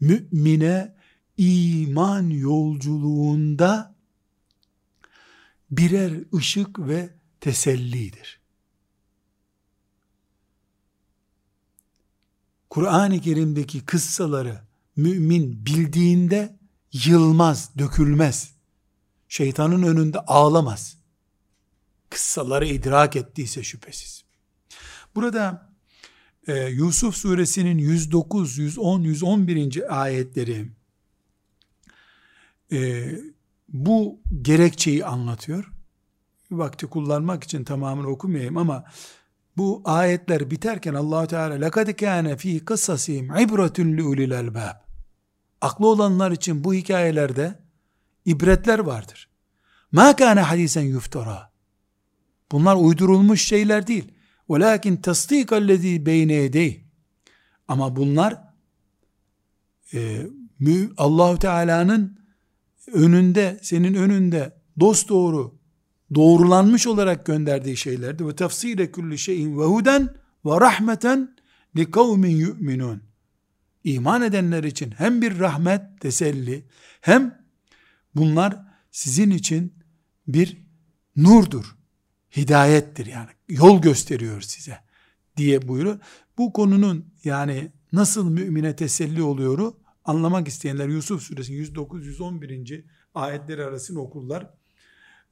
mümine 0.00 0.96
iman 1.36 2.30
yolculuğunda 2.30 3.96
birer 5.70 6.12
ışık 6.34 6.78
ve 6.78 7.10
tesellidir. 7.40 8.41
Kur'an-ı 12.72 13.20
Kerim'deki 13.20 13.84
kıssaları 13.84 14.60
mümin 14.96 15.66
bildiğinde 15.66 16.56
yılmaz, 16.92 17.70
dökülmez. 17.78 18.54
Şeytanın 19.28 19.82
önünde 19.82 20.18
ağlamaz. 20.20 20.96
Kıssaları 22.10 22.66
idrak 22.66 23.16
ettiyse 23.16 23.62
şüphesiz. 23.62 24.24
Burada 25.14 25.72
e, 26.46 26.66
Yusuf 26.66 27.16
suresinin 27.16 27.78
109, 27.78 28.58
110, 28.58 29.00
111. 29.00 30.02
ayetleri 30.02 30.68
e, 32.72 33.10
bu 33.68 34.20
gerekçeyi 34.42 35.04
anlatıyor. 35.04 35.72
Vakti 36.50 36.86
kullanmak 36.86 37.44
için 37.44 37.64
tamamını 37.64 38.06
okumayayım 38.06 38.56
ama 38.56 38.84
bu 39.56 39.82
ayetler 39.84 40.50
biterken 40.50 40.94
Allah 40.94 41.26
Teala 41.26 41.54
lekad 41.54 41.96
kana 41.96 42.36
fi 42.36 42.64
kıssasihim 42.64 43.36
ibretun 43.36 43.96
li 43.96 44.36
albab. 44.36 44.76
Aklı 45.60 45.86
olanlar 45.86 46.30
için 46.30 46.64
bu 46.64 46.74
hikayelerde 46.74 47.58
ibretler 48.24 48.78
vardır. 48.78 49.28
Ma 49.92 50.16
kana 50.16 50.50
hadisen 50.50 50.82
yuftara. 50.82 51.52
Bunlar 52.52 52.76
uydurulmuş 52.76 53.44
şeyler 53.44 53.86
değil. 53.86 54.12
Velakin 54.50 54.96
tasdikallezî 54.96 56.06
beyne 56.06 56.32
yedeyh. 56.32 56.80
Ama 57.68 57.96
bunlar 57.96 58.42
e, 59.94 60.26
Allahu 60.96 61.38
Teala'nın 61.38 62.18
önünde, 62.92 63.58
senin 63.62 63.94
önünde 63.94 64.56
dost 64.80 65.08
doğru 65.08 65.61
doğrulanmış 66.14 66.86
olarak 66.86 67.26
gönderdiği 67.26 67.76
şeylerdi. 67.76 68.26
Ve 68.26 68.36
tefsile 68.36 68.92
kulli 68.92 69.18
şeyin 69.18 69.58
ve 69.58 69.64
huden 69.64 70.08
ve 70.44 70.60
rahmeten 70.60 71.36
li 71.76 71.90
kavmin 71.90 72.36
yu'minun. 72.36 73.02
İman 73.84 74.22
edenler 74.22 74.64
için 74.64 74.90
hem 74.90 75.22
bir 75.22 75.38
rahmet, 75.38 76.00
teselli, 76.00 76.64
hem 77.00 77.44
bunlar 78.14 78.56
sizin 78.90 79.30
için 79.30 79.74
bir 80.26 80.56
nurdur, 81.16 81.76
hidayettir 82.36 83.06
yani. 83.06 83.30
Yol 83.48 83.82
gösteriyor 83.82 84.40
size 84.40 84.78
diye 85.36 85.68
buyuruyor. 85.68 85.98
Bu 86.38 86.52
konunun 86.52 87.14
yani 87.24 87.72
nasıl 87.92 88.30
mümine 88.30 88.76
teselli 88.76 89.22
oluyoru 89.22 89.80
anlamak 90.04 90.48
isteyenler 90.48 90.88
Yusuf 90.88 91.22
suresi 91.22 91.52
109-111. 91.52 92.84
ayetleri 93.14 93.64
arasını 93.64 94.00
okurlar. 94.00 94.50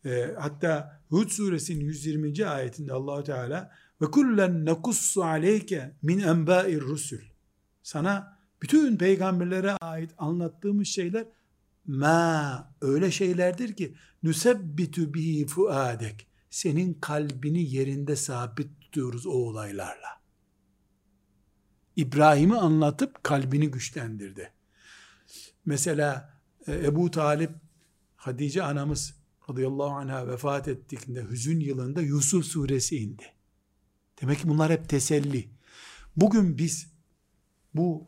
E, 0.05 0.35
hatta 0.39 1.01
Hud 1.09 1.29
suresinin 1.29 1.85
120. 1.85 2.47
ayetinde 2.47 2.93
Allahu 2.93 3.25
Teala 3.25 3.71
ve 4.03 4.07
kullen 4.07 4.65
nekussu 4.65 5.25
aleyke 5.25 5.97
min 6.03 6.19
enba'ir 6.19 6.81
rusul. 6.81 7.21
Sana 7.83 8.39
bütün 8.63 8.97
peygamberlere 8.97 9.71
ait 9.81 10.11
anlattığımız 10.19 10.89
şeyler 10.89 11.25
ma 11.87 12.75
öyle 12.81 13.11
şeylerdir 13.11 13.73
ki 13.77 13.95
nusebbitu 14.23 15.15
bihi 15.15 15.47
fuadek. 15.47 16.27
Senin 16.51 16.95
kalbini 16.95 17.75
yerinde 17.75 18.17
sabit 18.17 18.81
tutuyoruz 18.81 19.27
o 19.27 19.31
olaylarla. 19.31 20.21
İbrahim'i 21.97 22.57
anlatıp 22.57 23.25
kalbini 23.25 23.71
güçlendirdi. 23.71 24.53
Mesela 25.65 26.41
e, 26.67 26.73
Ebu 26.73 27.11
Talip 27.11 27.51
Hadice 28.17 28.63
anamız 28.63 29.20
radıyallahu 29.51 29.91
anh'a 29.91 30.29
vefat 30.29 30.69
ettiğinde 30.69 31.25
hüzün 31.31 31.61
yılında 31.61 32.03
Yusuf 32.03 32.45
suresi 32.45 32.97
indi. 32.97 33.25
Demek 34.23 34.39
ki 34.39 34.49
bunlar 34.49 34.73
hep 34.73 34.89
teselli. 34.89 35.49
Bugün 36.17 36.59
biz 36.59 36.93
bu 37.75 38.07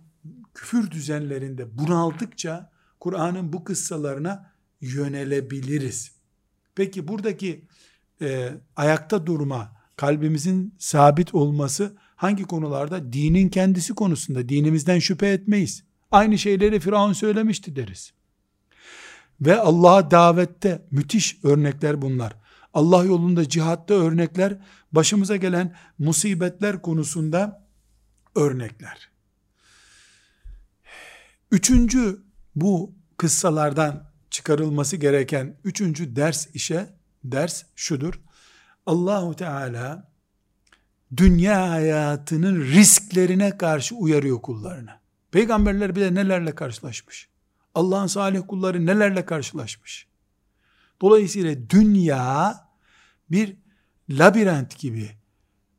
küfür 0.55 0.91
düzenlerinde 0.91 1.79
bunaldıkça 1.79 2.73
Kur'an'ın 3.01 3.53
bu 3.53 3.65
kıssalarına 3.65 4.53
yönelebiliriz. 4.81 6.13
Peki 6.75 7.09
buradaki 7.09 7.65
e, 8.21 8.51
ayakta 8.77 9.27
durma, 9.27 9.77
kalbimizin 9.97 10.75
sabit 10.79 11.35
olması 11.35 11.97
hangi 12.17 12.45
konularda? 12.45 13.13
Dinin 13.13 13.49
kendisi 13.49 13.95
konusunda. 13.95 14.49
Dinimizden 14.49 14.99
şüphe 14.99 15.29
etmeyiz. 15.29 15.85
Aynı 16.11 16.39
şeyleri 16.39 16.81
Firavun 16.81 17.13
söylemişti 17.13 17.77
deriz. 17.77 18.13
Ve 19.41 19.61
Allah'a 19.61 20.11
davette 20.11 20.87
müthiş 20.91 21.45
örnekler 21.45 22.03
bunlar. 22.03 22.37
Allah 22.75 23.05
yolunda 23.05 23.49
cihatta 23.49 23.95
örnekler, 23.95 24.59
başımıza 24.93 25.37
gelen 25.37 25.77
musibetler 25.99 26.83
konusunda 26.83 27.67
örnekler. 28.35 29.11
Üçüncü 31.51 32.23
bu 32.57 32.95
kıssalardan 33.17 34.05
çıkarılması 34.31 34.97
gereken 34.97 35.57
üçüncü 35.65 36.17
ders 36.17 36.47
işe, 36.55 36.87
ders 37.25 37.63
şudur. 37.77 38.21
Allahu 38.87 39.37
Teala 39.37 40.13
dünya 41.17 41.71
hayatının 41.71 42.61
risklerine 42.61 43.59
karşı 43.59 43.95
uyarıyor 43.95 44.43
kullarını. 44.43 44.91
Peygamberler 45.31 45.97
bile 45.97 46.15
nelerle 46.15 46.55
karşılaşmış. 46.55 47.29
Allah'ın 47.75 48.07
salih 48.07 48.41
kulları 48.49 48.87
nelerle 48.87 49.25
karşılaşmış. 49.25 50.07
Dolayısıyla 51.01 51.71
dünya 51.71 52.57
bir 53.31 53.57
labirent 54.11 54.79
gibi 54.79 55.11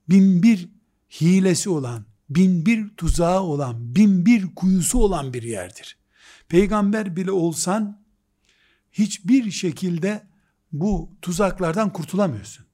bin 0.10 0.44
bir 0.44 0.70
hilesi 1.22 1.70
olan, 1.70 2.06
bin 2.30 2.66
bir 2.66 2.90
tuzağı 2.90 3.42
olan, 3.42 3.96
bin 3.96 4.26
bir 4.26 4.56
kuyusu 4.56 5.00
olan 5.00 5.34
bir 5.34 5.44
yerdir. 5.44 5.98
Peygamber 6.48 7.16
bile 7.16 7.32
olsan 7.32 8.04
hiçbir 8.92 9.52
şekilde 9.52 10.28
bu 10.72 11.10
tuzaklardan 11.22 11.94
kurtulamıyorsun. 11.94 12.66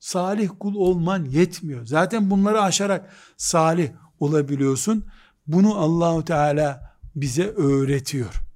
Salih 0.00 0.50
kul 0.60 0.74
olman 0.74 1.24
yetmiyor. 1.24 1.86
Zaten 1.86 2.30
bunları 2.30 2.62
aşarak 2.62 3.14
salih 3.36 3.90
olabiliyorsun. 4.20 5.04
Bunu 5.46 5.74
Allahu 5.74 6.24
Teala 6.24 6.96
bize 7.16 7.48
öğretiyor. 7.48 8.47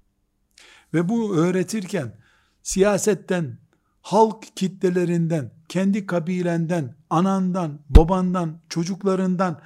Ve 0.95 1.09
bu 1.09 1.37
öğretirken 1.37 2.17
siyasetten, 2.63 3.59
halk 4.03 4.57
kitlelerinden, 4.57 5.53
kendi 5.69 6.07
kabilenden, 6.07 6.95
anandan, 7.11 7.79
babandan, 7.89 8.61
çocuklarından, 8.69 9.61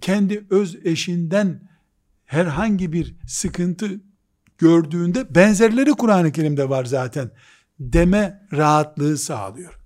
kendi 0.00 0.46
öz 0.50 0.86
eşinden 0.86 1.68
herhangi 2.24 2.92
bir 2.92 3.14
sıkıntı 3.26 4.00
gördüğünde 4.58 5.34
benzerleri 5.34 5.90
Kur'an-ı 5.90 6.32
Kerim'de 6.32 6.68
var 6.68 6.84
zaten 6.84 7.30
deme 7.80 8.46
rahatlığı 8.52 9.18
sağlıyor. 9.18 9.78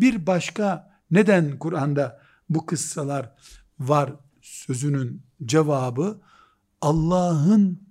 Bir 0.00 0.26
başka 0.26 0.90
neden 1.10 1.58
Kur'an'da 1.58 2.20
bu 2.48 2.66
kıssalar 2.66 3.32
var 3.78 4.12
sözünün 4.42 5.22
cevabı 5.44 6.20
Allah'ın 6.80 7.89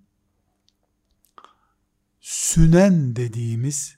sünen 2.29 3.15
dediğimiz 3.15 3.97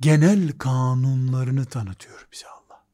genel 0.00 0.52
kanunlarını 0.58 1.64
tanıtıyor 1.64 2.28
bize 2.32 2.46
Allah. 2.46 2.84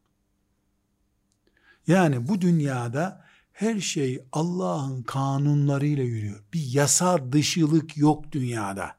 Yani 1.86 2.28
bu 2.28 2.41
dünyada 2.41 3.24
her 3.53 3.80
şey 3.80 4.24
Allah'ın 4.32 5.03
kanunlarıyla 5.03 6.05
yürüyor. 6.05 6.45
Bir 6.53 6.66
yasa 6.72 7.32
dışılık 7.32 7.97
yok 7.97 8.32
dünyada. 8.32 8.97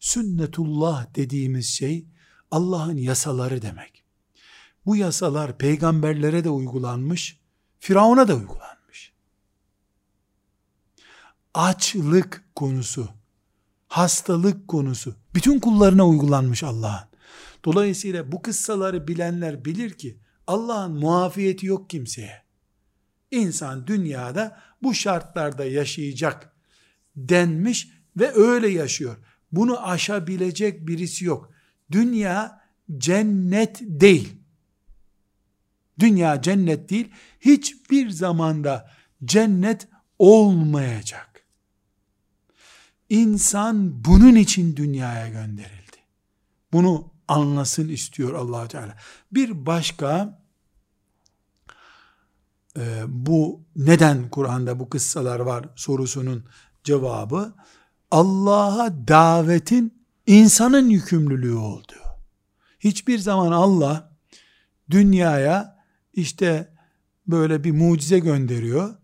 Sünnetullah 0.00 1.14
dediğimiz 1.14 1.66
şey 1.66 2.06
Allah'ın 2.50 2.96
yasaları 2.96 3.62
demek. 3.62 4.04
Bu 4.86 4.96
yasalar 4.96 5.58
peygamberlere 5.58 6.44
de 6.44 6.50
uygulanmış, 6.50 7.40
Firavun'a 7.80 8.28
da 8.28 8.34
uygulanmış. 8.34 9.12
Açlık 11.54 12.44
konusu, 12.54 13.21
hastalık 13.92 14.68
konusu 14.68 15.14
bütün 15.34 15.60
kullarına 15.60 16.08
uygulanmış 16.08 16.62
Allah'ın. 16.62 17.08
Dolayısıyla 17.64 18.32
bu 18.32 18.42
kıssaları 18.42 19.08
bilenler 19.08 19.64
bilir 19.64 19.90
ki 19.90 20.18
Allah'ın 20.46 20.92
muafiyeti 20.92 21.66
yok 21.66 21.90
kimseye. 21.90 22.42
İnsan 23.30 23.86
dünyada 23.86 24.60
bu 24.82 24.94
şartlarda 24.94 25.64
yaşayacak 25.64 26.56
denmiş 27.16 27.88
ve 28.16 28.32
öyle 28.34 28.68
yaşıyor. 28.68 29.16
Bunu 29.52 29.86
aşabilecek 29.86 30.86
birisi 30.88 31.24
yok. 31.24 31.52
Dünya 31.90 32.60
cennet 32.98 33.80
değil. 33.80 34.32
Dünya 35.98 36.42
cennet 36.42 36.90
değil. 36.90 37.10
Hiçbir 37.40 38.10
zamanda 38.10 38.90
cennet 39.24 39.88
olmayacak. 40.18 41.31
İnsan 43.12 44.04
bunun 44.04 44.34
için 44.34 44.76
dünyaya 44.76 45.28
gönderildi. 45.28 45.96
Bunu 46.72 47.10
anlasın 47.28 47.88
istiyor 47.88 48.34
allah 48.34 48.68
Teala. 48.68 48.96
Bir 49.32 49.66
başka 49.66 50.40
e, 52.78 53.02
bu 53.08 53.60
neden 53.76 54.28
Kur'an'da 54.28 54.80
bu 54.80 54.88
kıssalar 54.88 55.40
var 55.40 55.68
sorusunun 55.76 56.44
cevabı 56.84 57.54
Allah'a 58.10 59.08
davetin 59.08 60.04
insanın 60.26 60.88
yükümlülüğü 60.88 61.54
oldu. 61.54 61.92
Hiçbir 62.80 63.18
zaman 63.18 63.52
Allah 63.52 64.16
dünyaya 64.90 65.84
işte 66.12 66.74
böyle 67.26 67.64
bir 67.64 67.72
mucize 67.72 68.18
gönderiyor. 68.18 68.94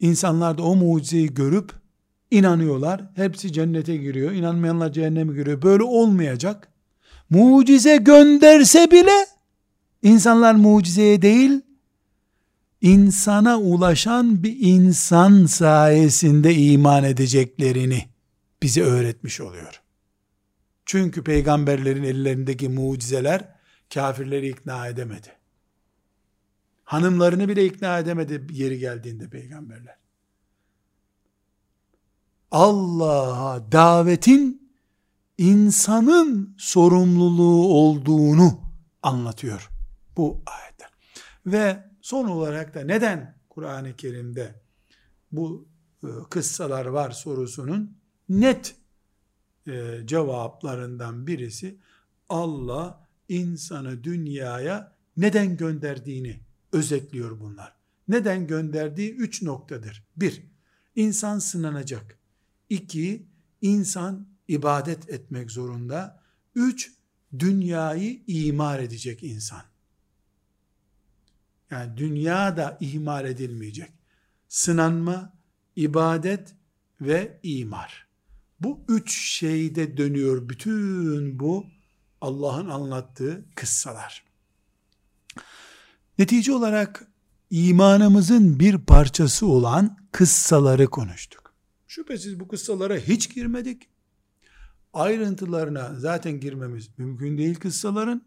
İnsanlar 0.00 0.58
da 0.58 0.62
o 0.62 0.76
mucizeyi 0.76 1.34
görüp 1.34 1.83
inanıyorlar. 2.34 3.02
Hepsi 3.16 3.52
cennete 3.52 3.96
giriyor. 3.96 4.32
İnanmayanlar 4.32 4.92
cehenneme 4.92 5.34
giriyor. 5.34 5.62
Böyle 5.62 5.82
olmayacak. 5.82 6.68
Mucize 7.30 7.96
gönderse 7.96 8.90
bile 8.90 9.26
insanlar 10.02 10.54
mucizeye 10.54 11.22
değil 11.22 11.60
insana 12.80 13.58
ulaşan 13.58 14.42
bir 14.42 14.56
insan 14.60 15.46
sayesinde 15.46 16.54
iman 16.54 17.04
edeceklerini 17.04 18.08
bize 18.62 18.82
öğretmiş 18.82 19.40
oluyor. 19.40 19.80
Çünkü 20.86 21.24
peygamberlerin 21.24 22.02
ellerindeki 22.02 22.68
mucizeler 22.68 23.48
kafirleri 23.94 24.48
ikna 24.48 24.86
edemedi. 24.86 25.28
Hanımlarını 26.84 27.48
bile 27.48 27.64
ikna 27.64 27.98
edemedi 27.98 28.46
yeri 28.52 28.78
geldiğinde 28.78 29.28
peygamberler. 29.28 30.03
Allah'a 32.54 33.72
davetin 33.72 34.72
insanın 35.38 36.54
sorumluluğu 36.58 37.68
olduğunu 37.68 38.60
anlatıyor 39.02 39.70
bu 40.16 40.42
ayetler. 40.46 40.90
Ve 41.46 41.84
son 42.00 42.28
olarak 42.28 42.74
da 42.74 42.80
neden 42.84 43.38
Kur'an-ı 43.48 43.96
Kerim'de 43.96 44.62
bu 45.32 45.68
e, 46.04 46.08
kıssalar 46.30 46.86
var 46.86 47.10
sorusunun 47.10 47.96
net 48.28 48.76
e, 49.66 50.00
cevaplarından 50.04 51.26
birisi 51.26 51.78
Allah 52.28 53.08
insanı 53.28 54.04
dünyaya 54.04 54.92
neden 55.16 55.56
gönderdiğini 55.56 56.40
özetliyor 56.72 57.40
bunlar. 57.40 57.74
Neden 58.08 58.46
gönderdiği 58.46 59.14
üç 59.14 59.42
noktadır. 59.42 60.04
Bir, 60.16 60.42
insan 60.96 61.38
sınanacak. 61.38 62.23
İki, 62.68 63.26
insan 63.60 64.28
ibadet 64.48 65.10
etmek 65.10 65.50
zorunda. 65.50 66.22
Üç, 66.54 66.92
dünyayı 67.38 68.22
imar 68.26 68.78
edecek 68.78 69.22
insan. 69.22 69.62
Yani 71.70 71.96
dünya 71.96 72.56
da 72.56 72.78
ihmal 72.80 73.26
edilmeyecek. 73.26 73.92
Sınanma, 74.48 75.32
ibadet 75.76 76.54
ve 77.00 77.40
imar. 77.42 78.06
Bu 78.60 78.80
üç 78.88 79.18
şeyde 79.18 79.96
dönüyor 79.96 80.48
bütün 80.48 81.40
bu 81.40 81.66
Allah'ın 82.20 82.68
anlattığı 82.68 83.44
kıssalar. 83.54 84.24
Netice 86.18 86.52
olarak 86.52 87.06
imanımızın 87.50 88.58
bir 88.58 88.78
parçası 88.78 89.46
olan 89.46 89.96
kıssaları 90.12 90.86
konuştuk. 90.86 91.43
Şüphesiz 91.94 92.40
bu 92.40 92.48
kıssalara 92.48 92.96
hiç 92.96 93.34
girmedik. 93.34 93.88
Ayrıntılarına 94.92 95.94
zaten 95.94 96.40
girmemiz 96.40 96.88
mümkün 96.98 97.38
değil 97.38 97.54
kıssaların. 97.54 98.22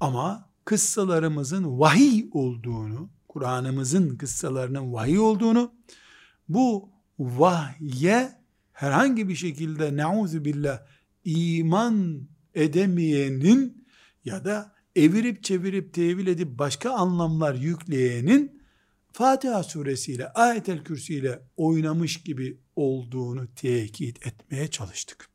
Ama 0.00 0.50
kıssalarımızın 0.64 1.78
vahiy 1.78 2.26
olduğunu, 2.32 3.10
Kur'an'ımızın 3.28 4.16
kıssalarının 4.16 4.92
vahiy 4.92 5.18
olduğunu, 5.18 5.72
bu 6.48 6.90
vahye 7.18 8.32
herhangi 8.72 9.28
bir 9.28 9.34
şekilde 9.34 9.96
neuzu 9.96 10.44
billah 10.44 10.82
iman 11.24 12.28
edemeyenin 12.54 13.86
ya 14.24 14.44
da 14.44 14.74
evirip 14.96 15.44
çevirip 15.44 15.94
tevil 15.94 16.26
edip 16.26 16.58
başka 16.58 16.90
anlamlar 16.90 17.54
yükleyenin 17.54 18.59
Fatiha 19.12 19.62
suresiyle 19.62 20.28
ayetel 20.28 20.84
kürsüyle 20.84 21.42
oynamış 21.56 22.22
gibi 22.22 22.58
olduğunu 22.76 23.54
tekit 23.54 24.26
etmeye 24.26 24.68
çalıştık. 24.68 25.30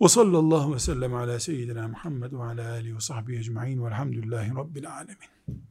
Ve 0.00 0.08
sallallahu 0.08 0.74
ve 0.74 0.78
sellem 0.78 1.14
ala 1.14 1.40
seyyidina 1.40 1.88
Muhammed 1.88 2.32
ve 2.32 2.42
ala 2.42 2.70
alihi 2.70 2.96
ve 2.96 3.00
sahbihi 3.00 3.38
ecma'in 3.38 3.84
velhamdülillahi 3.84 4.50
rabbil 4.50 4.90
alemin. 4.92 5.64